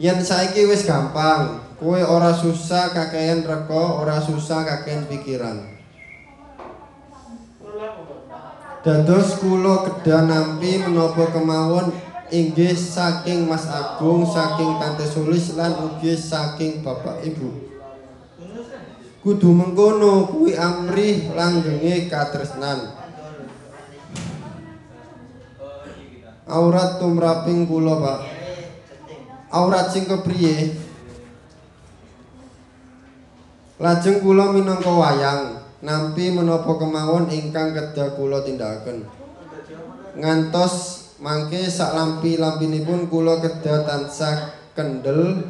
Yen 0.00 0.24
saiki 0.24 0.64
wis 0.64 0.88
gampang, 0.88 1.60
kowe 1.76 2.00
ora 2.00 2.32
susah 2.32 2.96
kakehan 2.96 3.44
reka, 3.44 3.84
ora 4.00 4.24
susah 4.24 4.64
kakehan 4.64 5.04
pikiran. 5.04 5.75
Dados 8.86 9.42
kula 9.42 9.82
kedah 9.82 10.30
nampi 10.30 10.78
menapa 10.78 11.34
kemawon 11.34 11.90
inggih 12.30 12.70
saking 12.70 13.50
Mas 13.50 13.66
Agung, 13.66 14.22
saking 14.22 14.78
Tante 14.78 15.02
Sulis 15.02 15.58
lan 15.58 15.74
ugi 15.74 16.14
saking 16.14 16.86
Bapak 16.86 17.18
Ibu. 17.26 17.50
Kudu 19.26 19.50
mengkono 19.50 20.30
kuwi 20.30 20.54
amrih 20.54 21.34
langgenge 21.34 22.06
katresnan. 22.06 22.94
Aurat 26.46 27.02
tumraping 27.02 27.66
kula, 27.66 27.98
Pak. 27.98 28.20
Aurat 29.50 29.90
sing 29.90 30.06
kepriye? 30.06 30.78
Lajeng 33.82 34.22
kula 34.22 34.54
minangka 34.54 34.94
wayang 34.94 35.65
nampi 35.84 36.32
menapa 36.32 36.72
kemawon 36.80 37.28
ingkang 37.28 37.76
kedah 37.76 38.16
kula 38.16 38.40
tindakaken. 38.40 39.04
Ngantos 40.16 40.74
mangke 41.20 41.68
sak 41.68 41.92
lampi-lampinipun 41.92 43.12
kula 43.12 43.40
kedah 43.44 43.84
tansah 43.84 44.56
kendel 44.72 45.44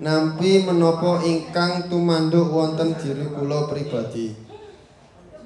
nampi 0.00 0.64
menapa 0.64 1.22
ingkang 1.22 1.86
tumanduk 1.92 2.50
wonten 2.50 2.96
diri 2.98 3.28
kula 3.30 3.68
pribadi. 3.68 4.32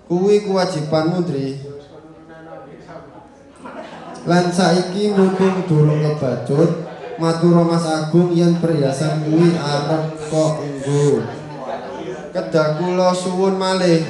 Kuwi 0.05 0.44
kewajibanmu, 0.44 1.25
Dri. 1.25 1.57
Lan 4.25 4.49
saiki 4.53 5.12
mumpung 5.12 5.64
durung 5.68 6.01
kebacut, 6.01 6.85
matur 7.20 7.61
Mas 7.64 7.85
Agung 7.85 8.33
yen 8.33 8.57
perhiasan 8.61 9.25
kuwi 9.25 9.53
arep 9.57 10.16
kok 10.29 10.53
enggo. 10.64 11.25
Kedah 12.35 12.83
kula 12.83 13.14
suwun 13.14 13.55
malih. 13.55 14.03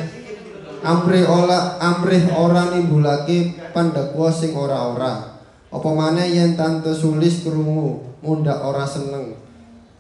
Amrih 0.81 1.29
ola 1.29 1.77
amrih 1.81 2.25
ora 2.33 2.73
nimbulake 2.73 3.57
pandhakwa 3.77 4.33
sing 4.33 4.57
ora-ora. 4.57 5.37
Apa 5.69 5.89
maneh 5.93 6.33
yen 6.33 6.57
Tante 6.57 6.93
Sulis 6.97 7.45
krungu 7.45 8.17
mundak 8.25 8.65
ora 8.65 8.89
seneng. 8.89 9.45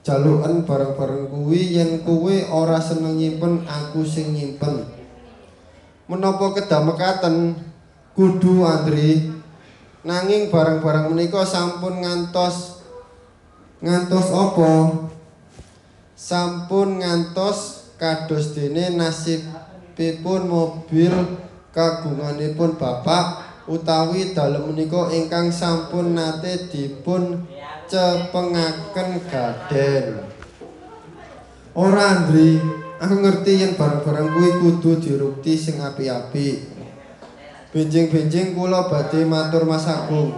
jalukan 0.04 0.68
bareng-bareng 0.68 1.32
kuwi 1.32 1.80
yen 1.80 2.04
kuwi 2.04 2.44
ora 2.52 2.76
seneng 2.76 3.16
nyimpen 3.16 3.64
aku 3.64 4.04
sing 4.04 4.36
nyimpen 4.36 4.84
menapa 6.04 6.52
kedah 6.52 6.84
mekaten 6.84 7.56
kudu 8.12 8.68
Andri 8.68 9.32
nanging 10.04 10.52
barang-barang 10.52 11.08
menika 11.08 11.40
sampun 11.48 12.04
ngantos 12.04 12.84
ngantos 13.80 14.28
apa 14.28 14.72
sampun 16.12 17.00
ngantos 17.00 17.83
kados 18.04 18.52
dene 18.52 18.92
nasibipun 19.00 20.44
mobil 20.44 21.40
kagunganipun 21.72 22.76
bapak 22.76 23.56
utawi 23.64 24.36
dalem 24.36 24.68
menika 24.68 25.08
ingkang 25.08 25.48
sampun 25.48 26.12
nate 26.12 26.68
dipun 26.68 27.48
cepengaken 27.88 29.24
gaden. 29.24 30.06
Ora 31.72 32.04
Andri, 32.20 32.60
aku 33.00 33.14
ngerti 33.24 33.64
yen 33.64 33.72
barang-barang 33.74 34.28
kuwi 34.36 34.50
kudu 34.60 35.00
dirukti 35.00 35.56
sing 35.56 35.80
apik-apik. 35.80 36.70
Benjing-benjing 37.72 38.54
kula 38.54 38.86
badhe 38.86 39.26
matur 39.26 39.66
Mas 39.66 39.88
Agung. 39.90 40.30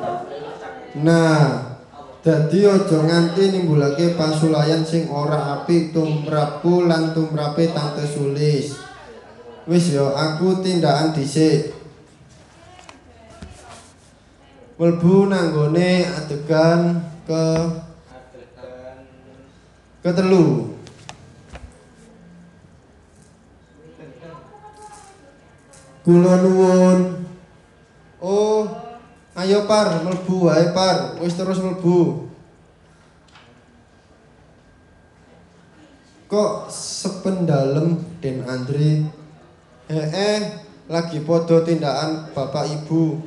Nah, 0.96 1.75
dadi 2.26 2.66
aja 2.66 3.06
nganti 3.06 3.54
nimbulake 3.54 4.18
pasulayan 4.18 4.82
sing 4.82 5.06
ora 5.06 5.62
apik 5.62 5.94
tumrapku 5.94 6.90
lan 6.90 7.14
tumrape 7.14 7.70
Tante 7.70 8.02
Sulis. 8.02 8.74
Wis 9.70 9.94
ya, 9.94 10.10
aku 10.10 10.58
tindakan 10.58 11.14
dhisik. 11.14 11.70
Melbu 14.74 15.30
nanggone 15.30 16.02
adegan 16.02 16.98
ke 17.22 17.46
ketelu 20.02 20.76
kula 26.04 26.34
nuwun 26.44 26.98
oh 28.22 28.85
ayo 29.36 29.68
par 29.68 30.00
melbu 30.00 30.48
wae 30.48 30.72
par. 30.72 31.20
Wis 31.20 31.36
terus 31.36 31.60
melbu 31.60 32.24
kok 36.26 36.66
sependalem 36.72 38.02
Den 38.18 38.42
Andre? 38.48 39.06
Eh 39.86 40.08
eh 40.10 40.40
lagi 40.90 41.22
podo 41.22 41.62
tindakan 41.62 42.32
bapak 42.32 42.66
ibu. 42.66 43.20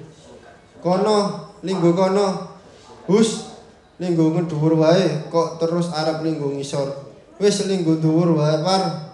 Kono 0.82 1.48
linggo 1.62 1.94
kono. 1.94 2.58
Hus 3.06 3.54
linggo 4.02 4.34
ngedhuwur 4.34 4.82
wae 4.82 5.30
kok 5.30 5.62
terus 5.62 5.94
arep 5.94 6.26
linggo 6.26 6.50
ngisor. 6.52 7.06
Wis 7.40 7.70
linggo 7.70 8.02
dhuwur 8.02 8.36
wae 8.36 8.60
par. 8.66 9.14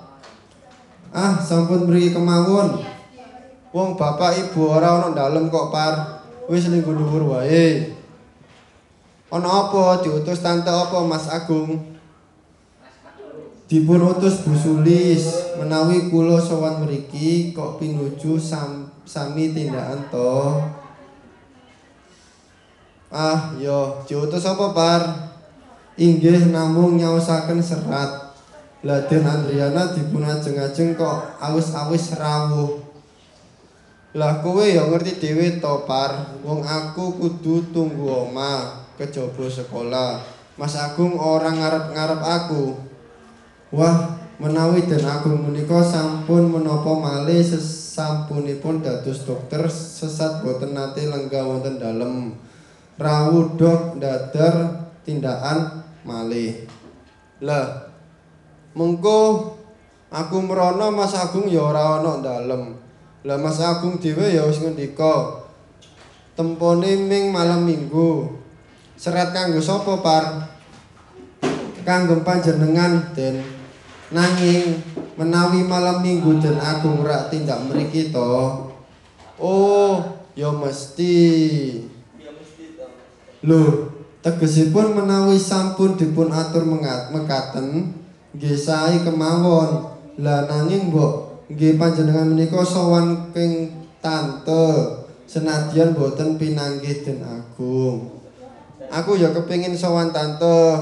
Ah 1.11 1.37
sampun 1.43 1.85
mriki 1.85 2.15
kemawon. 2.15 2.81
Wong 3.75 3.99
bapak 3.99 4.39
ibu 4.39 4.71
ora 4.71 5.03
ana 5.03 5.11
dalem 5.11 5.51
kok 5.51 5.67
par 5.67 6.14
wis 6.45 6.69
linggo 6.69 6.93
dhuwur 6.93 7.23
wae 7.35 7.93
ana 9.33 9.49
apa 9.49 10.05
diutus 10.05 10.39
tante 10.45 10.69
apa 10.69 11.01
Mas 11.01 11.25
Agung 11.27 11.97
dipun 13.65 14.01
utus 14.05 14.45
Bu 14.45 14.53
Sulis 14.53 15.57
menawi 15.57 16.13
kula 16.13 16.37
sowan 16.37 16.85
mriki 16.85 17.49
kok 17.49 17.81
pinuju 17.81 18.37
sam, 18.37 18.93
sami 19.03 19.51
tindakan 19.51 20.05
to 20.13 20.61
Ah, 23.15 23.55
yo, 23.55 24.03
diutus 24.03 24.43
apa, 24.43 24.75
Par? 24.75 25.01
Inggih 25.95 26.51
namung 26.51 26.99
nyaosaken 26.99 27.63
serat. 27.63 28.35
Laden 28.83 29.23
Andriana 29.23 29.95
dipun 29.95 30.27
ajeng-ajeng 30.27 30.99
kok 30.99 31.39
awis-awis 31.39 32.19
rawuh. 32.19 32.84
Lah 34.15 34.39
kowe 34.39 34.63
ya 34.63 34.87
ngerti 34.87 35.19
dhewe 35.19 35.59
to, 35.59 35.83
Par. 35.83 36.39
Wong 36.39 36.63
aku 36.63 37.19
kudu 37.19 37.75
tunggu 37.75 38.07
oma 38.07 38.79
kejaba 38.95 39.43
sekolah. 39.51 40.23
Mas 40.55 40.71
Agung 40.79 41.19
ora 41.19 41.51
ngarep-ngarep 41.51 42.21
aku. 42.23 42.79
Wah, 43.75 44.15
menawi 44.39 44.87
Den 44.87 45.03
Agung 45.03 45.43
menika 45.43 45.83
sampun 45.83 46.47
menapa 46.47 46.91
malih 46.95 47.39
sesampunipun 47.39 48.83
dados 48.83 49.23
dokter 49.23 49.67
sesat 49.67 50.43
boten 50.43 50.75
nate 50.75 51.07
lenggah 51.07 51.43
wonten 51.47 51.79
dalem 51.79 52.35
rawuh 52.99 53.55
dok 53.55 53.99
dadar 53.99 54.87
tindakan 55.07 55.83
malih 56.03 56.67
lah 57.39 57.91
mengko 58.75 59.51
aku 60.11 60.37
merono 60.43 60.91
Mas 60.91 61.15
Agung 61.15 61.47
ya 61.47 61.71
ora 61.71 61.99
ana 62.03 62.19
dalem 62.19 62.84
lah 63.25 63.41
Mas 63.41 63.57
Agung 63.57 63.97
dhewe 63.97 64.37
ya 64.37 64.45
wis 64.45 64.61
ngendika 64.61 65.41
tempone 66.37 66.93
ming 67.09 67.33
malam 67.33 67.65
minggu 67.65 68.37
serat 68.93 69.33
kanggo 69.33 69.57
sapa 69.57 69.97
par? 70.05 70.53
Kanggo 71.81 72.21
panjenengan 72.21 73.13
den. 73.17 73.41
Nanging 74.13 74.77
menawi 75.17 75.65
malam 75.65 76.05
minggu 76.05 76.37
den 76.37 76.61
agung 76.61 77.01
rak 77.01 77.33
tindak 77.33 77.65
mriki 77.65 78.13
to? 78.13 78.69
Oh 79.41 80.05
ya 80.37 80.53
mesti. 80.53 81.17
Ya 82.21 82.29
mesti 82.29 82.77
to. 82.77 82.85
Lho 83.41 83.89
tegesipun 84.21 85.01
menawi 85.01 85.41
sampun 85.41 85.97
dipun 85.97 86.29
atur 86.29 86.61
mekaten 87.09 87.89
nggih 88.37 88.53
sae 88.53 89.01
kemawon. 89.01 89.97
Lah 90.21 90.45
nanging 90.45 90.93
mbok 90.93 91.24
nggih 91.45 91.77
panjenengan 91.77 92.33
menika 92.33 92.65
sowan 92.65 93.31
king 93.33 93.85
tante. 94.01 95.01
Senadyan 95.25 95.97
boten 95.97 96.37
pinanggih 96.37 97.01
den 97.01 97.25
agung. 97.25 98.21
Aku 98.93 99.17
ya 99.17 99.33
kepingin 99.33 99.73
sowan 99.73 100.13
tante. 100.13 100.77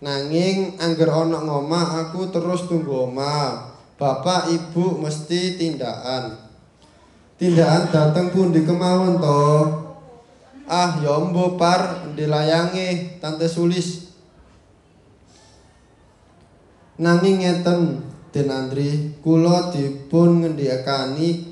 Nanging 0.00 0.80
angger 0.80 1.12
ana 1.12 1.44
ngomah 1.44 2.08
aku 2.08 2.32
terus 2.32 2.64
tunggu 2.64 3.12
omah 3.12 3.76
bapak 4.00 4.48
ibu 4.48 4.96
mesti 4.96 5.60
tindakan. 5.60 6.40
Tindakan 7.36 7.92
dateng 7.92 8.32
pun 8.32 8.48
di 8.48 8.64
kemauan 8.64 9.20
to? 9.20 9.44
Ah 10.64 10.96
ya 11.04 11.20
mbo 11.20 11.60
par. 11.60 12.08
Dilayangi 12.16 13.20
tante 13.20 13.44
sulis. 13.44 14.16
Nanging 16.96 17.44
ngeten 17.44 18.09
Den 18.30 18.46
Andri 18.46 19.18
kula 19.18 19.74
dipun 19.74 20.46
ngendikani 20.46 21.50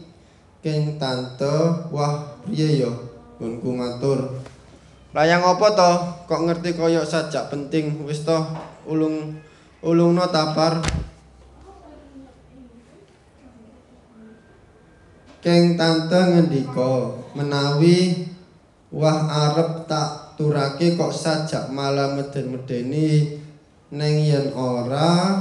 keng 0.62 0.94
tante 0.94 1.90
wah 1.90 2.38
priye 2.46 2.86
ya 2.86 2.92
pun 3.38 3.58
matur 3.74 4.38
Layang 5.16 5.40
apa 5.40 5.66
to? 5.72 5.92
Kok 6.28 6.42
ngerti 6.44 6.76
koyok 6.76 7.08
sajak 7.08 7.48
penting 7.48 8.04
wis 8.04 8.28
to 8.28 8.36
ulung 8.84 9.40
ulungno 9.80 10.28
tapar. 10.28 10.84
Keng 15.40 15.80
tante 15.80 16.20
ngendika 16.20 17.18
menawi 17.32 18.28
wah 18.92 19.48
arep 19.48 19.88
tak 19.88 20.36
turake 20.36 20.94
kok 20.94 21.10
sajak 21.10 21.72
malah 21.72 22.12
meden-medeni 22.12 23.40
neng 23.88 24.14
yen 24.22 24.52
ora 24.52 25.40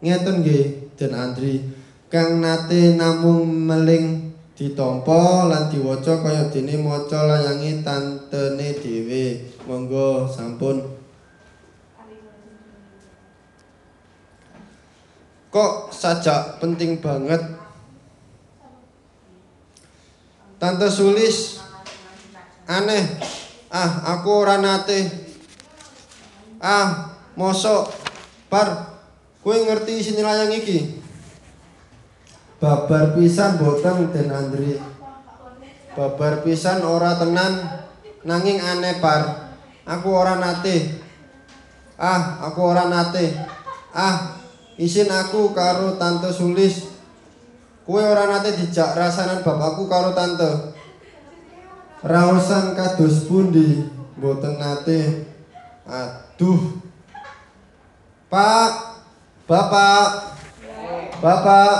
ngeten 0.00 0.44
nggih 0.44 0.86
Den 0.96 1.12
Andri. 1.12 1.60
Kang 2.08 2.40
nate 2.40 2.96
namung 2.96 3.44
meling 3.44 4.32
ditampa 4.56 5.44
lan 5.44 5.68
diwaca 5.68 6.24
kaya 6.24 6.48
dene 6.48 6.80
maca 6.80 7.28
layangi 7.28 7.84
tantene 7.84 8.72
dhewe. 8.80 9.52
Monggo 9.68 10.24
sampun. 10.24 10.80
Kok 15.52 15.92
sajak 15.92 16.60
penting 16.60 17.00
banget? 17.00 17.40
Tante 20.56 20.88
sulis 20.88 21.60
aneh. 22.64 23.04
Ah 23.68 24.16
aku 24.16 24.46
ora 24.46 24.56
nate. 24.56 25.04
Ah 26.56 27.12
mosok 27.36 27.92
par 28.48 28.95
kowe 29.46 29.54
ngerti 29.54 30.02
sini 30.02 30.26
layang 30.26 30.50
iki? 30.58 30.98
Babar 32.58 33.14
pisan 33.14 33.62
boten 33.62 34.10
Den 34.10 34.34
Andri. 34.34 34.74
Babar 35.94 36.42
pisan 36.42 36.82
ora 36.82 37.14
tenan 37.14 37.86
nanging 38.26 38.58
aneh 38.58 38.98
par. 38.98 39.54
Aku 39.86 40.10
ora 40.10 40.34
nate. 40.42 40.98
Ah 41.94 42.42
aku 42.42 42.58
ora 42.58 42.90
nate. 42.90 43.38
Ah 43.94 44.42
isin 44.82 45.06
aku 45.14 45.54
karo 45.54 45.94
tante 45.94 46.34
sulis. 46.34 46.90
Kue 47.86 48.02
ora 48.02 48.26
nate 48.26 48.50
dijak 48.50 48.98
rasanan 48.98 49.46
bapakku 49.46 49.86
karo 49.86 50.10
tante. 50.10 50.74
Raosan 52.02 52.74
kados 52.74 53.30
pundi? 53.30 53.86
Boten 54.18 54.58
nate. 54.58 55.30
Aduh. 55.86 56.82
Pak 58.26 58.95
bapak. 59.46 60.06
Bapak. 61.22 61.74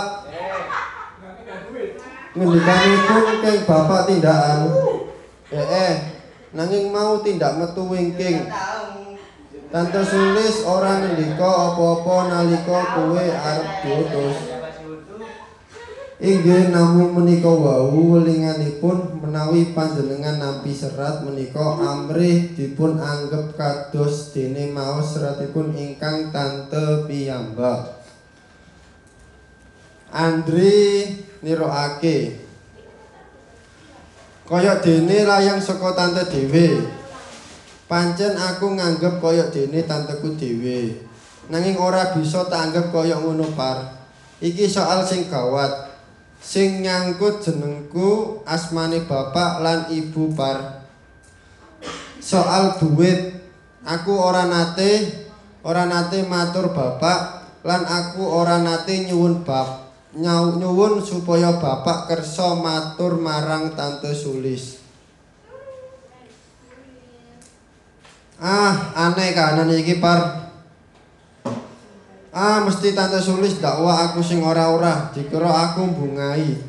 Ngendikanipun 2.37 3.24
keng 3.42 3.59
bapak 3.66 4.00
tindakan. 4.09 4.59
Eh 5.52 5.66
eh. 5.66 5.94
Nanging 6.57 6.88
mau 6.88 7.20
tindak 7.20 7.59
metu 7.61 7.85
wingking. 7.85 8.48
Tante 9.66 10.00
sulis 10.07 10.62
ora 10.62 11.02
ngendika 11.02 11.74
apa-apa 11.74 12.16
nalika 12.33 12.81
kowe 12.96 13.24
arep 13.26 13.68
diutus 13.83 14.56
Inggih 16.16 16.72
namung 16.72 17.12
menika 17.12 17.52
wau 17.52 18.16
welinganipun 18.16 19.20
menawi 19.20 19.76
panjenengan 19.76 20.40
nampi 20.40 20.72
serat 20.72 21.20
menika 21.20 21.76
amrih 21.76 22.57
dipun 22.57 22.96
anggap 22.96 23.52
kados 23.52 24.33
dene 24.33 24.72
maos 24.72 25.12
seratipun 25.12 25.76
ingkang 25.76 26.33
tante 26.33 27.05
piyambak. 27.05 28.00
Andri 30.09 31.05
nirokake 31.44 32.48
kaya 34.48 34.81
dene 34.81 35.29
layang 35.29 35.61
saka 35.61 35.92
tante 35.92 36.33
dhewe. 36.33 36.96
Pancen 37.85 38.40
aku 38.40 38.72
nganggep 38.72 39.20
kaya 39.20 39.52
dene 39.52 39.85
tanteku 39.85 40.33
dhewe. 40.33 40.96
Nanging 41.52 41.76
ora 41.76 42.16
bisa 42.16 42.48
tak 42.48 42.72
anggap 42.72 42.88
kaya 42.88 43.20
ngono 43.20 43.52
par. 43.52 44.09
Iki 44.40 44.64
soal 44.64 45.05
sing 45.05 45.29
gawat 45.29 45.86
sing 46.40 46.85
nyangkut 46.85 47.42
jenengku 47.42 48.40
asmane 48.46 49.05
bapak 49.05 49.61
lan 49.61 49.81
ibu 49.92 50.33
par 50.33 50.87
soal 52.22 52.77
duit 52.81 53.37
aku 53.87 54.12
ora 54.14 54.46
nate 54.46 55.25
ora 55.66 55.85
nate 55.85 56.22
matur 56.25 56.70
bapak 56.72 57.51
lan 57.66 57.83
aku 57.83 58.22
ora 58.22 58.62
nate 58.62 59.09
nyuwun 59.11 59.42
bapak 59.42 59.87
nyuwun 60.16 61.05
supaya 61.05 61.61
bapak 61.61 62.09
kersa 62.09 62.57
matur 62.57 63.20
marang 63.20 63.77
tante 63.77 64.16
sulis. 64.16 64.81
Ah 68.40 68.92
aneh 68.96 69.33
kanan 69.33 69.72
iki 69.72 70.01
par 70.01 70.45
ah 72.37 72.61
mesti 72.61 72.92
tante 72.92 73.16
sulis 73.16 73.64
dakwa 73.64 74.12
aku 74.12 74.20
sing 74.20 74.44
ora-ora. 74.44 75.09
Dikira 75.16 75.49
aku 75.49 75.88
bungai 75.88 76.61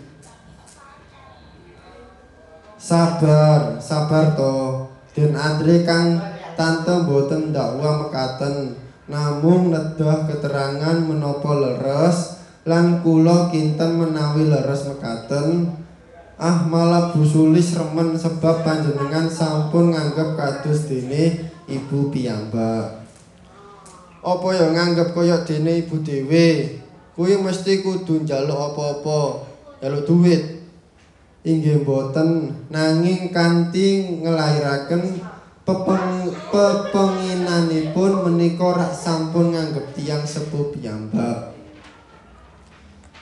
sabar 2.80 3.76
sabar 3.84 4.32
to. 4.40 4.88
Den 5.12 5.36
andre 5.36 5.84
kang 5.84 6.24
tante 6.56 7.04
mboten 7.04 7.52
dakwa 7.52 8.08
mekaten. 8.08 8.80
Namung 9.12 9.72
nedah 9.72 10.28
keterangan 10.28 11.00
menapa 11.04 11.52
leres 11.56 12.44
lan 12.68 13.04
kula 13.04 13.52
kinten 13.52 14.00
menawi 14.00 14.48
leres 14.48 14.88
mekaten. 14.88 15.68
Ah 16.40 16.64
malah 16.64 17.12
busulis 17.12 17.76
remen 17.76 18.16
sebab 18.16 18.62
panjenengan 18.64 19.26
sampun 19.26 19.92
nganggep 19.92 20.38
kados 20.38 20.86
dene 20.86 21.50
ibu 21.66 22.14
piyambak 22.14 23.07
apa 24.28 24.48
ya 24.52 24.68
nganggep 24.76 25.16
kaya 25.16 25.40
dene 25.48 25.88
ibu 25.88 26.04
dhewe 26.04 26.76
kuwi 27.16 27.40
mesti 27.40 27.80
kudu 27.80 28.28
njaluk 28.28 28.60
apa-apa 28.60 29.48
njaluk 29.80 30.04
duit 30.04 30.44
inggih 31.48 31.88
mboten 31.88 32.52
nanging 32.68 33.32
kanthi 33.32 34.20
ngelahiraken 34.20 35.24
pepeng 35.64 36.28
pepenginanipun 36.52 38.28
menika 38.28 38.68
rak 38.76 38.92
sampun 38.92 39.56
nganggep 39.56 39.96
tiang 39.96 40.28
sepuh 40.28 40.76
piyambak 40.76 41.56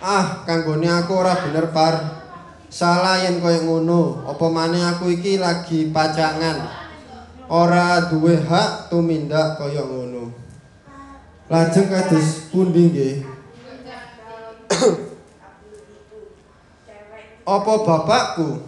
Ah, 0.06 0.46
kanggone 0.46 0.86
aku 0.86 1.18
ora 1.18 1.34
bener 1.42 1.74
par. 1.74 1.98
Salah 2.70 3.26
yen 3.26 3.42
koyo 3.42 3.66
ngono. 3.66 4.22
Apa 4.30 4.46
maneh 4.54 4.86
aku 4.86 5.10
iki 5.10 5.42
lagi 5.42 5.90
pacangan. 5.90 6.62
Ora 7.50 8.06
duwe 8.06 8.38
hak 8.38 8.94
tumindak 8.94 9.58
koyo 9.58 9.82
ngono. 9.82 10.45
Lajeng 11.46 11.94
kados 11.94 12.50
pundi 12.50 12.90
nggih? 12.90 13.16
Apa 17.46 17.74
bapakku? 17.86 18.66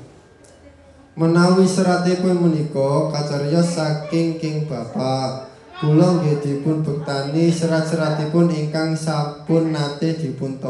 Menawi 1.17 1.65
seratipun 1.65 2.37
menika 2.37 3.09
kacariyos 3.09 3.73
saking 3.73 4.37
king 4.37 4.69
bapak. 4.69 5.49
Kula 5.81 6.21
nggih 6.21 6.37
dipun 6.37 6.85
bektani 6.85 7.49
serat-seratipun 7.49 8.53
ingkang 8.53 8.93
sampun 8.93 9.73
nate 9.73 10.13
dipun 10.13 10.61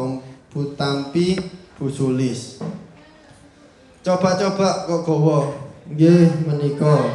tampi 0.80 1.36
busulis. 1.76 2.64
Coba-coba 4.00 4.88
kok 4.88 5.04
gawa 5.04 5.40
nggih 5.92 6.48
menika. 6.48 7.12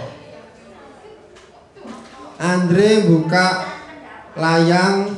Andre 2.36 3.08
buka 3.08 3.71
layang 4.36 5.12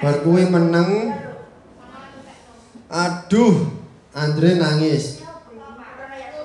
bar 0.00 0.16
kuwi 0.20 0.44
meneng. 0.48 1.16
Aduh 2.94 3.84
Andre 4.14 4.54
nangis. 4.54 5.24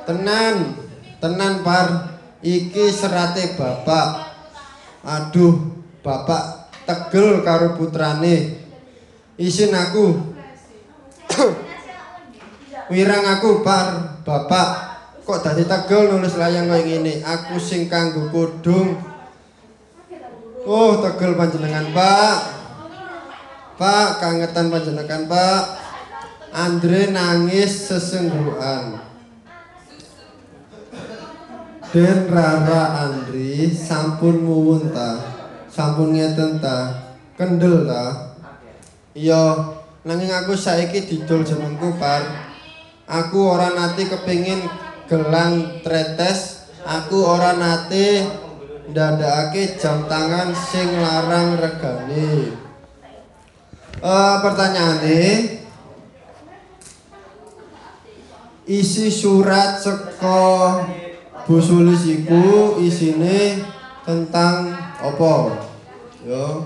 Tenan 0.10 0.74
tenan 1.22 1.62
par. 1.62 2.18
Iki 2.40 2.88
serate 2.90 3.60
bapak. 3.60 4.32
Aduh 5.04 5.84
bapak 6.02 6.72
tegel 6.88 7.46
karo 7.46 7.76
putrane. 7.78 8.64
Isin 9.38 9.76
aku. 9.76 10.34
Wirang 12.92 13.26
aku 13.38 13.62
par. 13.62 14.18
Bapak 14.26 14.68
kok 15.26 15.46
dadi 15.46 15.66
tegel 15.70 16.10
nulis 16.10 16.34
layang 16.38 16.74
kaya 16.74 16.86
ngene? 16.86 17.22
Aku 17.22 17.62
sing 17.62 17.86
kanggo 17.86 18.34
kudung 18.34 19.09
oh 20.65 21.00
tegel 21.04 21.38
panjenengan 21.38 21.91
pak 21.95 22.38
pak 23.80 24.10
kangetan 24.19 24.67
panjenengan 24.67 25.24
pak 25.30 25.62
Andre 26.50 27.13
nangis 27.13 27.86
sesengguhan 27.86 29.10
Den 31.89 32.30
Rara 32.30 33.02
Andri 33.02 33.65
sampun 33.74 34.45
muwun 34.45 34.93
ta. 34.93 35.17
Sampun 35.74 36.13
ngeten 36.13 36.62
ta. 36.62 37.10
Kendel 37.34 37.89
ta. 37.89 38.38
Iya, 39.17 39.74
nanging 40.06 40.30
aku 40.30 40.54
saiki 40.54 41.10
didol 41.10 41.41
jenengku 41.41 41.98
par. 41.98 42.22
Aku 43.10 43.41
ora 43.41 43.74
nate 43.74 44.06
kepengin 44.06 44.69
gelang 45.10 45.82
tretes. 45.82 46.69
Aku 46.86 47.26
ora 47.26 47.58
nate 47.58 48.22
ndadakake 48.89 49.78
jam 49.78 50.10
tangan 50.10 50.49
sing 50.54 50.97
larang 50.97 51.62
regane. 51.62 52.58
Uh, 53.99 54.36
pertanyaane 54.41 55.21
isi 58.69 59.12
surat 59.12 59.82
seko 59.82 60.86
Busulis 61.49 62.06
iku 62.06 62.78
isine 62.78 63.58
tentang 64.06 64.69
apa? 65.02 65.58
Yo. 66.21 66.62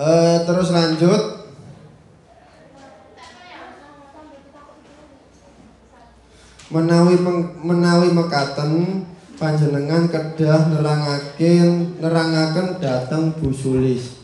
Eh 0.00 0.36
terus 0.48 0.72
lanjut. 0.72 1.44
Menawi 6.72 7.20
menawi 7.60 8.08
mekaten 8.16 9.04
panjenengan 9.42 10.06
kedah 10.06 10.70
nerangaken 10.70 11.98
nerangaken 11.98 12.78
dhateng 12.78 13.34
Busulis 13.34 14.22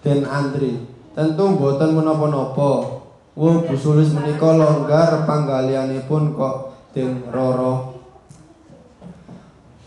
dan 0.00 0.24
Andri. 0.24 0.80
Tentu 1.12 1.44
mboten 1.52 1.92
menapa-napa. 1.92 3.04
Wong 3.36 3.68
Busulis 3.68 4.16
menika 4.16 4.56
longgar 4.56 5.28
panggalianipun 5.28 6.34
kok 6.34 6.56
Den 6.96 7.22
Roro 7.30 8.00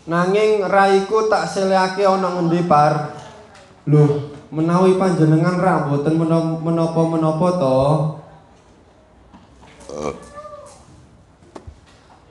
Nanging 0.04 0.64
raiku 0.64 1.32
tak 1.32 1.48
selehake 1.48 2.04
ana 2.04 2.28
ngendi 2.36 2.68
par? 2.68 3.16
Loh, 3.88 4.36
menawi 4.52 5.00
panjenengan 5.00 5.56
ra 5.56 5.88
mboten 5.88 6.20
menapa-menapa 6.60 7.48
to? 7.56 7.80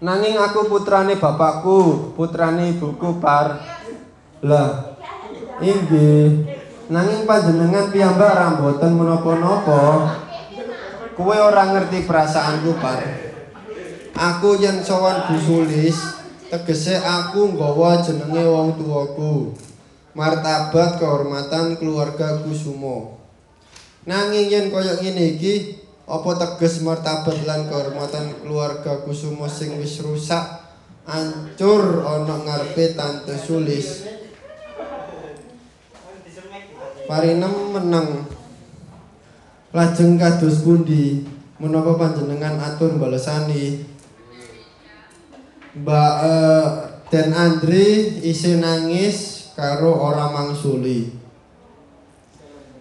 Nanging 0.03 0.35
aku 0.35 0.67
putrane 0.67 1.15
bapakku, 1.15 2.11
putrane 2.11 2.75
ibuku 2.75 3.23
par. 3.23 3.63
Lah, 4.43 4.99
inggih. 5.63 6.43
Nanging 6.91 7.23
panjenengan 7.23 7.87
piyambak 7.87 8.35
ra 8.35 8.59
mboten 8.59 8.91
menapa-napa. 8.99 9.81
Kowe 11.15 11.37
ora 11.39 11.71
ngerti 11.71 12.03
perasaanku 12.03 12.83
par. 12.83 12.99
Aku 14.11 14.59
yen 14.59 14.83
sowan 14.83 15.31
busulis, 15.31 15.95
tegese 16.53 17.01
aku 17.01 17.55
nggawa 17.55 17.97
jenenge 18.05 18.45
wong 18.45 18.77
tuaku 18.77 19.57
martabat 20.13 21.01
kehormatan 21.01 21.81
keluarga 21.81 22.45
Kusumo 22.45 23.17
nanging 24.05 24.53
yen 24.53 24.65
kaya 24.69 25.01
ngene 25.01 25.33
iki 25.33 25.81
apa 26.03 26.29
teges 26.35 26.83
martabat 26.83 27.47
lan 27.47 27.71
kehormatan 27.71 28.43
keluarga 28.43 29.07
Kusumo 29.07 29.47
sing 29.47 29.79
wis 29.79 30.03
rusak? 30.03 30.63
Ancur 31.03 32.03
ana 32.03 32.43
ngarepe 32.43 32.95
tante 32.95 33.35
sulis. 33.35 34.07
Parinem 37.07 37.75
menang. 37.75 38.27
Lajeng 39.75 40.15
kados 40.15 40.63
pundi? 40.63 41.27
Menapa 41.59 41.95
panjenengan 41.95 42.59
atur 42.59 42.99
balesani 42.99 43.93
Mbak 45.73 46.13
uh, 46.27 46.67
Den 47.07 47.31
Andri 47.31 48.19
isi 48.25 48.59
nangis 48.59 49.49
karo 49.55 49.95
ora 49.95 50.29
mangsuli. 50.29 51.13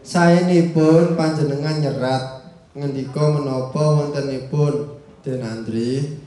Saenipun 0.02 1.14
panjenengan 1.14 1.78
nyerat 1.78 2.41
ngendika 2.72 3.24
menapa 3.32 4.00
wontenipun 4.00 5.00
Den 5.22 5.44
Andri 5.44 6.18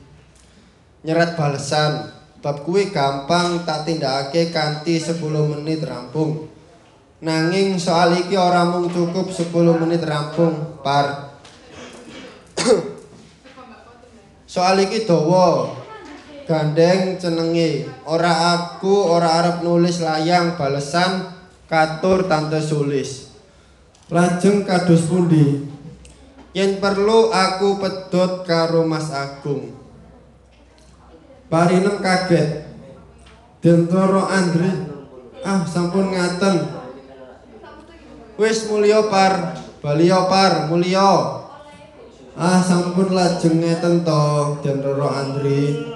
nyerat 1.04 1.36
balesan 1.36 2.10
bab 2.42 2.62
kuwi 2.64 2.90
gampang 2.90 3.66
tak 3.66 3.86
tindakake 3.86 4.54
kanthi 4.54 4.98
10 4.98 5.18
menit 5.52 5.82
rampung. 5.82 6.50
Nanging 7.22 7.80
soal 7.80 8.12
iki 8.14 8.36
ora 8.38 8.62
mung 8.68 8.92
cukup 8.92 9.32
10 9.32 9.50
menit 9.82 10.04
rampung, 10.04 10.78
par. 10.84 11.36
soal 14.52 14.78
iki 14.84 15.08
dawa. 15.08 15.82
gandeng 16.46 17.18
cenengi 17.18 17.82
ora 18.06 18.54
aku 18.54 19.10
ora 19.10 19.42
arep 19.42 19.66
nulis 19.66 19.98
layang 19.98 20.54
balesan 20.54 21.26
katur 21.66 22.30
tante 22.30 22.62
sulis 22.62 23.34
lajeng 24.14 24.62
kados 24.62 25.10
pundi 25.10 25.66
yen 26.56 26.80
perlu 26.80 27.28
aku 27.28 27.76
pedot 27.76 28.48
karo 28.48 28.88
Mas 28.88 29.12
Agung. 29.12 29.76
Parinem 31.52 32.00
kaget. 32.00 32.64
Dentoro 33.60 34.24
Andri. 34.24 34.72
Ah 35.44 35.68
sampun 35.68 36.16
ngaten. 36.16 36.64
Wis 38.40 38.72
mulya 38.72 39.04
par. 39.12 39.60
Balio 39.84 40.32
par 40.32 40.72
mulya. 40.72 41.44
Ah 42.32 42.64
sampun 42.64 43.12
lajeng 43.12 43.60
ngeten 43.60 44.00
to 44.00 44.24
dentoro 44.64 45.12
Andri. 45.12 45.92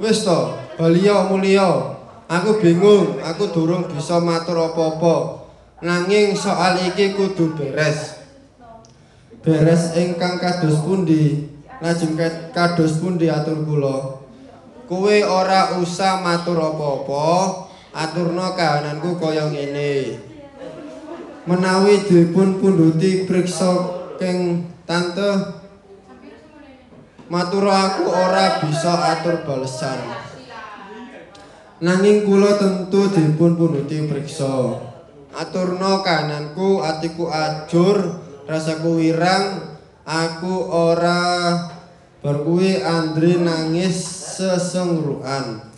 Wis 0.00 0.24
to, 0.24 0.56
Balia 0.80 1.28
Mulya. 1.28 2.00
Aku 2.24 2.56
bingung, 2.56 3.20
aku 3.20 3.52
durung 3.52 3.84
bisa 3.84 4.16
matur 4.16 4.72
apa-apa. 4.72 5.39
Nanging 5.80 6.36
soal 6.36 6.76
iki 6.92 7.16
kudu 7.16 7.56
beres. 7.56 8.20
Beres 9.40 9.96
ingkang 9.96 10.36
kados 10.36 10.84
pundi? 10.84 11.48
Lajeng 11.80 12.20
kados 12.52 13.00
pundi 13.00 13.32
atur 13.32 13.64
kula? 13.64 14.20
Kowe 14.84 15.16
ora 15.24 15.80
usah 15.80 16.20
matur 16.20 16.60
apa-apa, 16.60 17.28
aturna 17.96 18.52
kahananku 18.52 19.16
kaya 19.16 19.48
ngene. 19.48 20.20
Menawi 21.48 22.04
dipun 22.04 22.60
punduti 22.60 23.24
priksa 23.24 24.00
keng 24.20 24.68
tante 24.84 25.60
matur 27.30 27.64
aku 27.70 28.10
ora 28.10 28.60
bisa 28.60 29.16
atur 29.16 29.46
balesan 29.46 30.02
nanging 31.80 32.28
kula 32.28 32.58
tentu 32.60 33.08
dipun 33.08 33.56
punuti 33.56 34.04
priksa 34.04 34.89
aturna 35.34 36.02
kananku 36.02 36.82
atiku 36.82 37.30
ajur 37.30 38.22
rasaku 38.50 38.98
wirang 38.98 39.78
aku 40.02 40.54
ora 40.70 41.54
berkuwi 42.20 42.82
Andri 42.82 43.40
nangis 43.40 43.96
sesengruan 44.36 45.70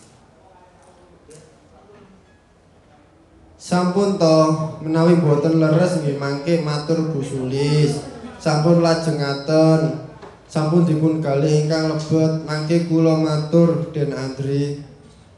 Sampun 3.62 4.18
to 4.18 4.38
menawi 4.82 5.22
boten 5.22 5.62
leres 5.62 6.02
nggih 6.02 6.18
mangke 6.18 6.66
matur 6.66 7.14
busulis. 7.14 8.02
Sampun 8.42 8.82
lajengaken. 8.82 10.02
Sampun 10.50 10.82
dipun 10.82 11.22
galih 11.22 11.64
ingkang 11.64 11.94
lebet 11.94 12.42
mangke 12.42 12.90
kula 12.90 13.14
matur 13.22 13.94
Den 13.94 14.18
Andri. 14.18 14.82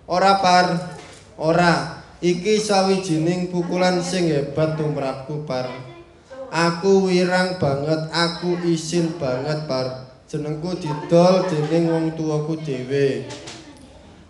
Ora 0.08 0.40
par, 0.40 0.66
ora. 1.36 2.03
Iki 2.22 2.62
sawijining 2.62 3.50
pukulan 3.50 3.98
sing 3.98 4.30
hebat 4.30 4.78
tumrapku 4.78 5.42
par. 5.42 5.66
Aku 6.54 7.10
wirang 7.10 7.58
banget, 7.58 8.10
aku 8.14 8.54
isin 8.70 9.18
banget 9.18 9.66
par. 9.66 10.14
Jenengku 10.30 10.78
didol 10.78 11.46
dening 11.50 11.90
wong 11.90 12.04
tuaku 12.14 12.54
dhewe. 12.62 13.26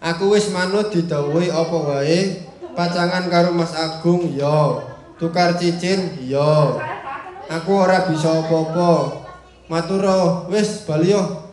Aku 0.05 0.33
wis 0.33 0.53
manut 0.53 0.93
didhawuhi 0.93 1.49
apa 1.53 1.77
wae. 1.85 2.21
Pacangan 2.75 3.31
karo 3.31 3.55
Mas 3.55 3.73
Agung 3.73 4.33
ya. 4.35 4.85
Tukar 5.17 5.55
cincin 5.57 6.19
ya. 6.25 6.77
Aku 7.49 7.71
ora 7.73 8.09
bisa 8.09 8.43
apa-apa. 8.43 9.25
Matur 9.69 10.05
wis 10.53 10.85
bali 10.85 11.15
yo. 11.15 11.45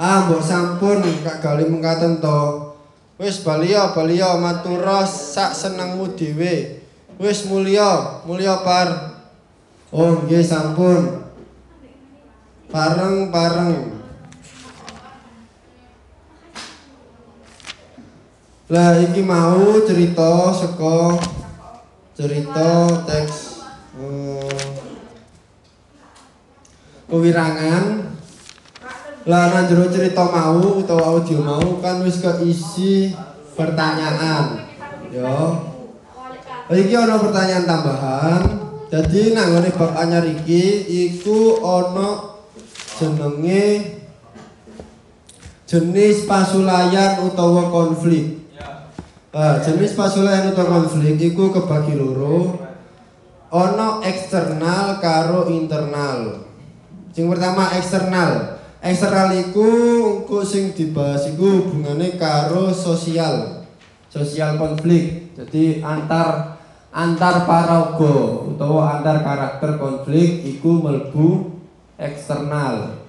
Ah, 0.00 0.24
mbok 0.24 0.40
sampun 0.40 1.04
Kak 1.20 1.44
Gali 1.44 1.68
mengkaten 1.68 2.24
to. 2.24 2.69
Wis 3.20 3.44
bali 3.44 3.76
yo, 3.76 3.92
bali 3.92 4.16
yo 4.16 4.40
matur 4.40 4.80
sak 5.04 5.52
senengmu 5.52 6.16
dhewe. 6.16 6.80
Wis 7.20 7.44
mulya, 7.44 8.24
mulya 8.24 8.64
par. 8.64 9.20
Oh, 9.92 10.24
nggih 10.24 10.40
sampun. 10.40 11.20
Pareng-pareng. 12.72 14.00
Lah 18.72 18.96
iki 19.02 19.20
mau 19.20 19.82
cerita 19.84 20.54
saka 20.56 21.20
cerita 22.14 22.86
teks 23.02 23.66
uh, 23.98 24.46
kewirangan 27.10 28.09
lah 29.30 29.54
nang 29.54 29.70
jero 29.70 29.86
cerita 29.86 30.26
mau 30.26 30.82
utawa 30.82 31.14
audio 31.14 31.38
mau 31.38 31.78
kan 31.78 32.02
wis 32.02 32.18
keisi 32.18 33.14
pertanyaan 33.54 34.66
yo 35.14 35.70
iki 36.74 36.98
ana 36.98 37.14
pertanyaan 37.14 37.62
tambahan 37.62 38.42
jadi 38.90 39.30
nang 39.30 39.54
ngene 39.54 39.70
bab 39.78 39.94
anyar 39.94 40.26
iki 40.26 40.82
iku 41.14 41.62
ana 41.62 42.42
jenenge 42.98 44.02
jenis 45.70 46.26
pasulayan 46.26 47.22
utawa 47.22 47.70
konflik 47.70 48.42
Uh, 49.30 49.62
jenis 49.62 49.94
pasulayan 49.94 50.50
utawa 50.50 50.82
konflik 50.82 51.14
iku 51.22 51.54
kebagi 51.54 51.94
loro. 51.94 52.58
Ana 53.46 54.02
eksternal 54.02 54.98
karo 54.98 55.46
internal. 55.46 56.50
Sing 57.14 57.30
pertama 57.30 57.70
eksternal. 57.78 58.59
Eksternal 58.80 59.36
iku 59.36 59.68
engko 60.24 60.40
sing 60.40 60.72
dibahas 60.72 61.28
iku 61.28 61.68
hubungane 61.68 62.16
karo 62.16 62.72
sosial. 62.72 63.68
Sosial 64.08 64.56
konflik. 64.56 65.36
Jadi 65.36 65.84
antar 65.84 66.56
antar 66.88 67.44
paraga 67.44 68.48
utawa 68.48 68.96
antar 68.96 69.20
karakter 69.20 69.76
konflik 69.76 70.48
iku 70.48 70.80
melbu 70.80 71.60
eksternal. 72.00 73.04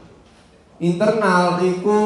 Internal 0.83 1.63
iku 1.63 1.99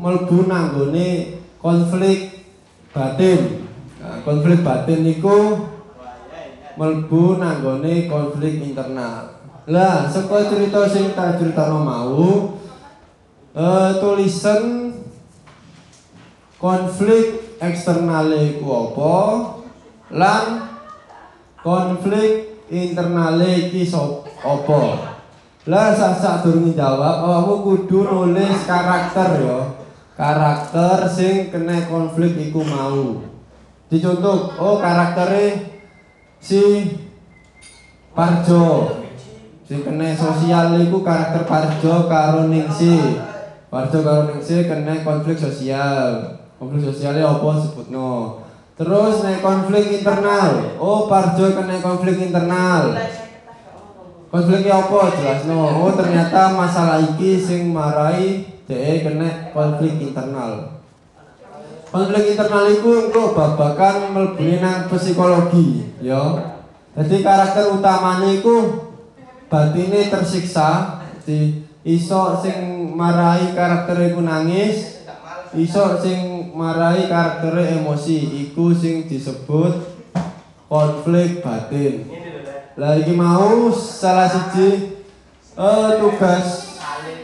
melbu 0.00 0.48
nanggone 0.48 1.36
konflik 1.60 2.48
batin. 2.96 3.68
Nah, 4.00 4.24
konflik 4.24 4.64
batin 4.64 5.04
niku 5.04 5.68
melbu 6.80 7.36
nanggone 7.36 8.08
konflik 8.08 8.64
internal. 8.64 9.44
Lah, 9.68 10.08
saka 10.08 10.48
cerita 10.48 10.88
sing 10.88 11.12
tak 11.12 11.36
critakno 11.36 11.84
mau 11.84 12.56
eh 13.56 13.90
tulisan 13.98 14.94
konflik 16.60 17.58
eksternal 17.58 18.30
iku 18.30 18.66
apa? 18.68 19.16
Lan 20.10 20.44
konflik 21.62 22.62
internal 22.70 23.42
iki 23.42 23.86
apa? 23.90 24.82
Lah 25.68 25.92
sak-sak 25.92 26.42
durung 26.42 26.72
jawab, 26.72 27.20
awakmu 27.20 27.54
kudu 27.62 28.08
nulis 28.08 28.64
karakter 28.64 29.44
ya. 29.44 29.80
karakter 30.20 31.08
sing 31.08 31.48
kena 31.48 31.88
konflik 31.88 32.36
iku 32.36 32.60
mau 32.60 33.24
dicontoh 33.88 34.52
oh 34.60 34.76
karakternya 34.76 35.80
si 36.36 36.92
Parjo 38.12 39.00
si 39.64 39.80
kena 39.80 40.12
sosial 40.12 40.76
iku 40.84 41.00
karakter 41.00 41.48
Parjo 41.48 42.04
karo 42.04 42.52
Ningsi 42.52 43.16
Parjo 43.70 44.02
karo 44.02 44.34
kena 44.42 44.94
konflik 45.06 45.38
sosial. 45.38 46.42
Konflik 46.58 46.90
sosialnya 46.90 47.24
apa 47.30 47.50
sebutno 47.62 48.42
terus 48.74 49.22
nek 49.22 49.38
konflik 49.44 50.02
internal. 50.02 50.74
Oh 50.82 51.06
Parjo 51.06 51.54
kena 51.54 51.78
konflik 51.78 52.18
internal. 52.18 52.98
Konfliknya 54.30 54.74
apa? 54.82 55.00
Jelas 55.14 55.46
no 55.46 55.86
oh 55.86 55.92
ternyata 55.94 56.50
masalah 56.58 56.98
iki 56.98 57.38
sing 57.38 57.70
marai 57.70 58.42
dhek 58.66 59.06
kena 59.06 59.54
konflik 59.54 60.02
internal. 60.02 60.82
Konflik 61.90 62.34
internal 62.34 62.70
itu 62.70 62.90
engko 63.06 63.34
babakan 63.34 64.14
mlebune 64.14 64.62
nang 64.62 64.86
psikologi, 64.86 65.90
ya. 65.98 66.54
Jadi 66.94 67.18
karakter 67.18 67.74
utamanya 67.74 68.30
itu 68.30 68.86
batine 69.50 70.06
tersiksa, 70.06 71.02
di 71.26 71.66
iso 71.84 72.36
sing 72.40 72.92
marai 72.92 73.56
karakter 73.56 74.12
iku 74.12 74.20
nangis, 74.20 75.06
iso 75.56 75.96
sing 75.96 76.52
marai 76.52 77.08
karakter 77.08 77.80
emosi, 77.80 78.48
iku 78.48 78.76
sing 78.76 79.08
disebut 79.08 79.80
konflik 80.68 81.40
batin. 81.40 82.04
Lah 82.76 82.96
iki 82.96 83.12
mau 83.16 83.72
salah 83.72 84.28
siji 84.28 85.00
uh, 85.56 85.96
tugas 86.00 86.78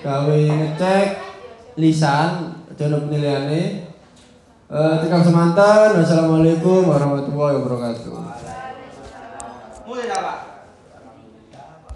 gawe 0.04 0.36
ngecek 0.36 1.06
lisan 1.76 2.60
jono 2.76 3.08
penilaiannya 3.08 3.88
uh, 4.68 5.00
tikam 5.00 5.22
semantan 5.24 6.00
wassalamualaikum 6.00 6.88
warahmatullahi 6.88 7.56
wabarakatuh. 7.60 8.12
Mulai 9.86 10.55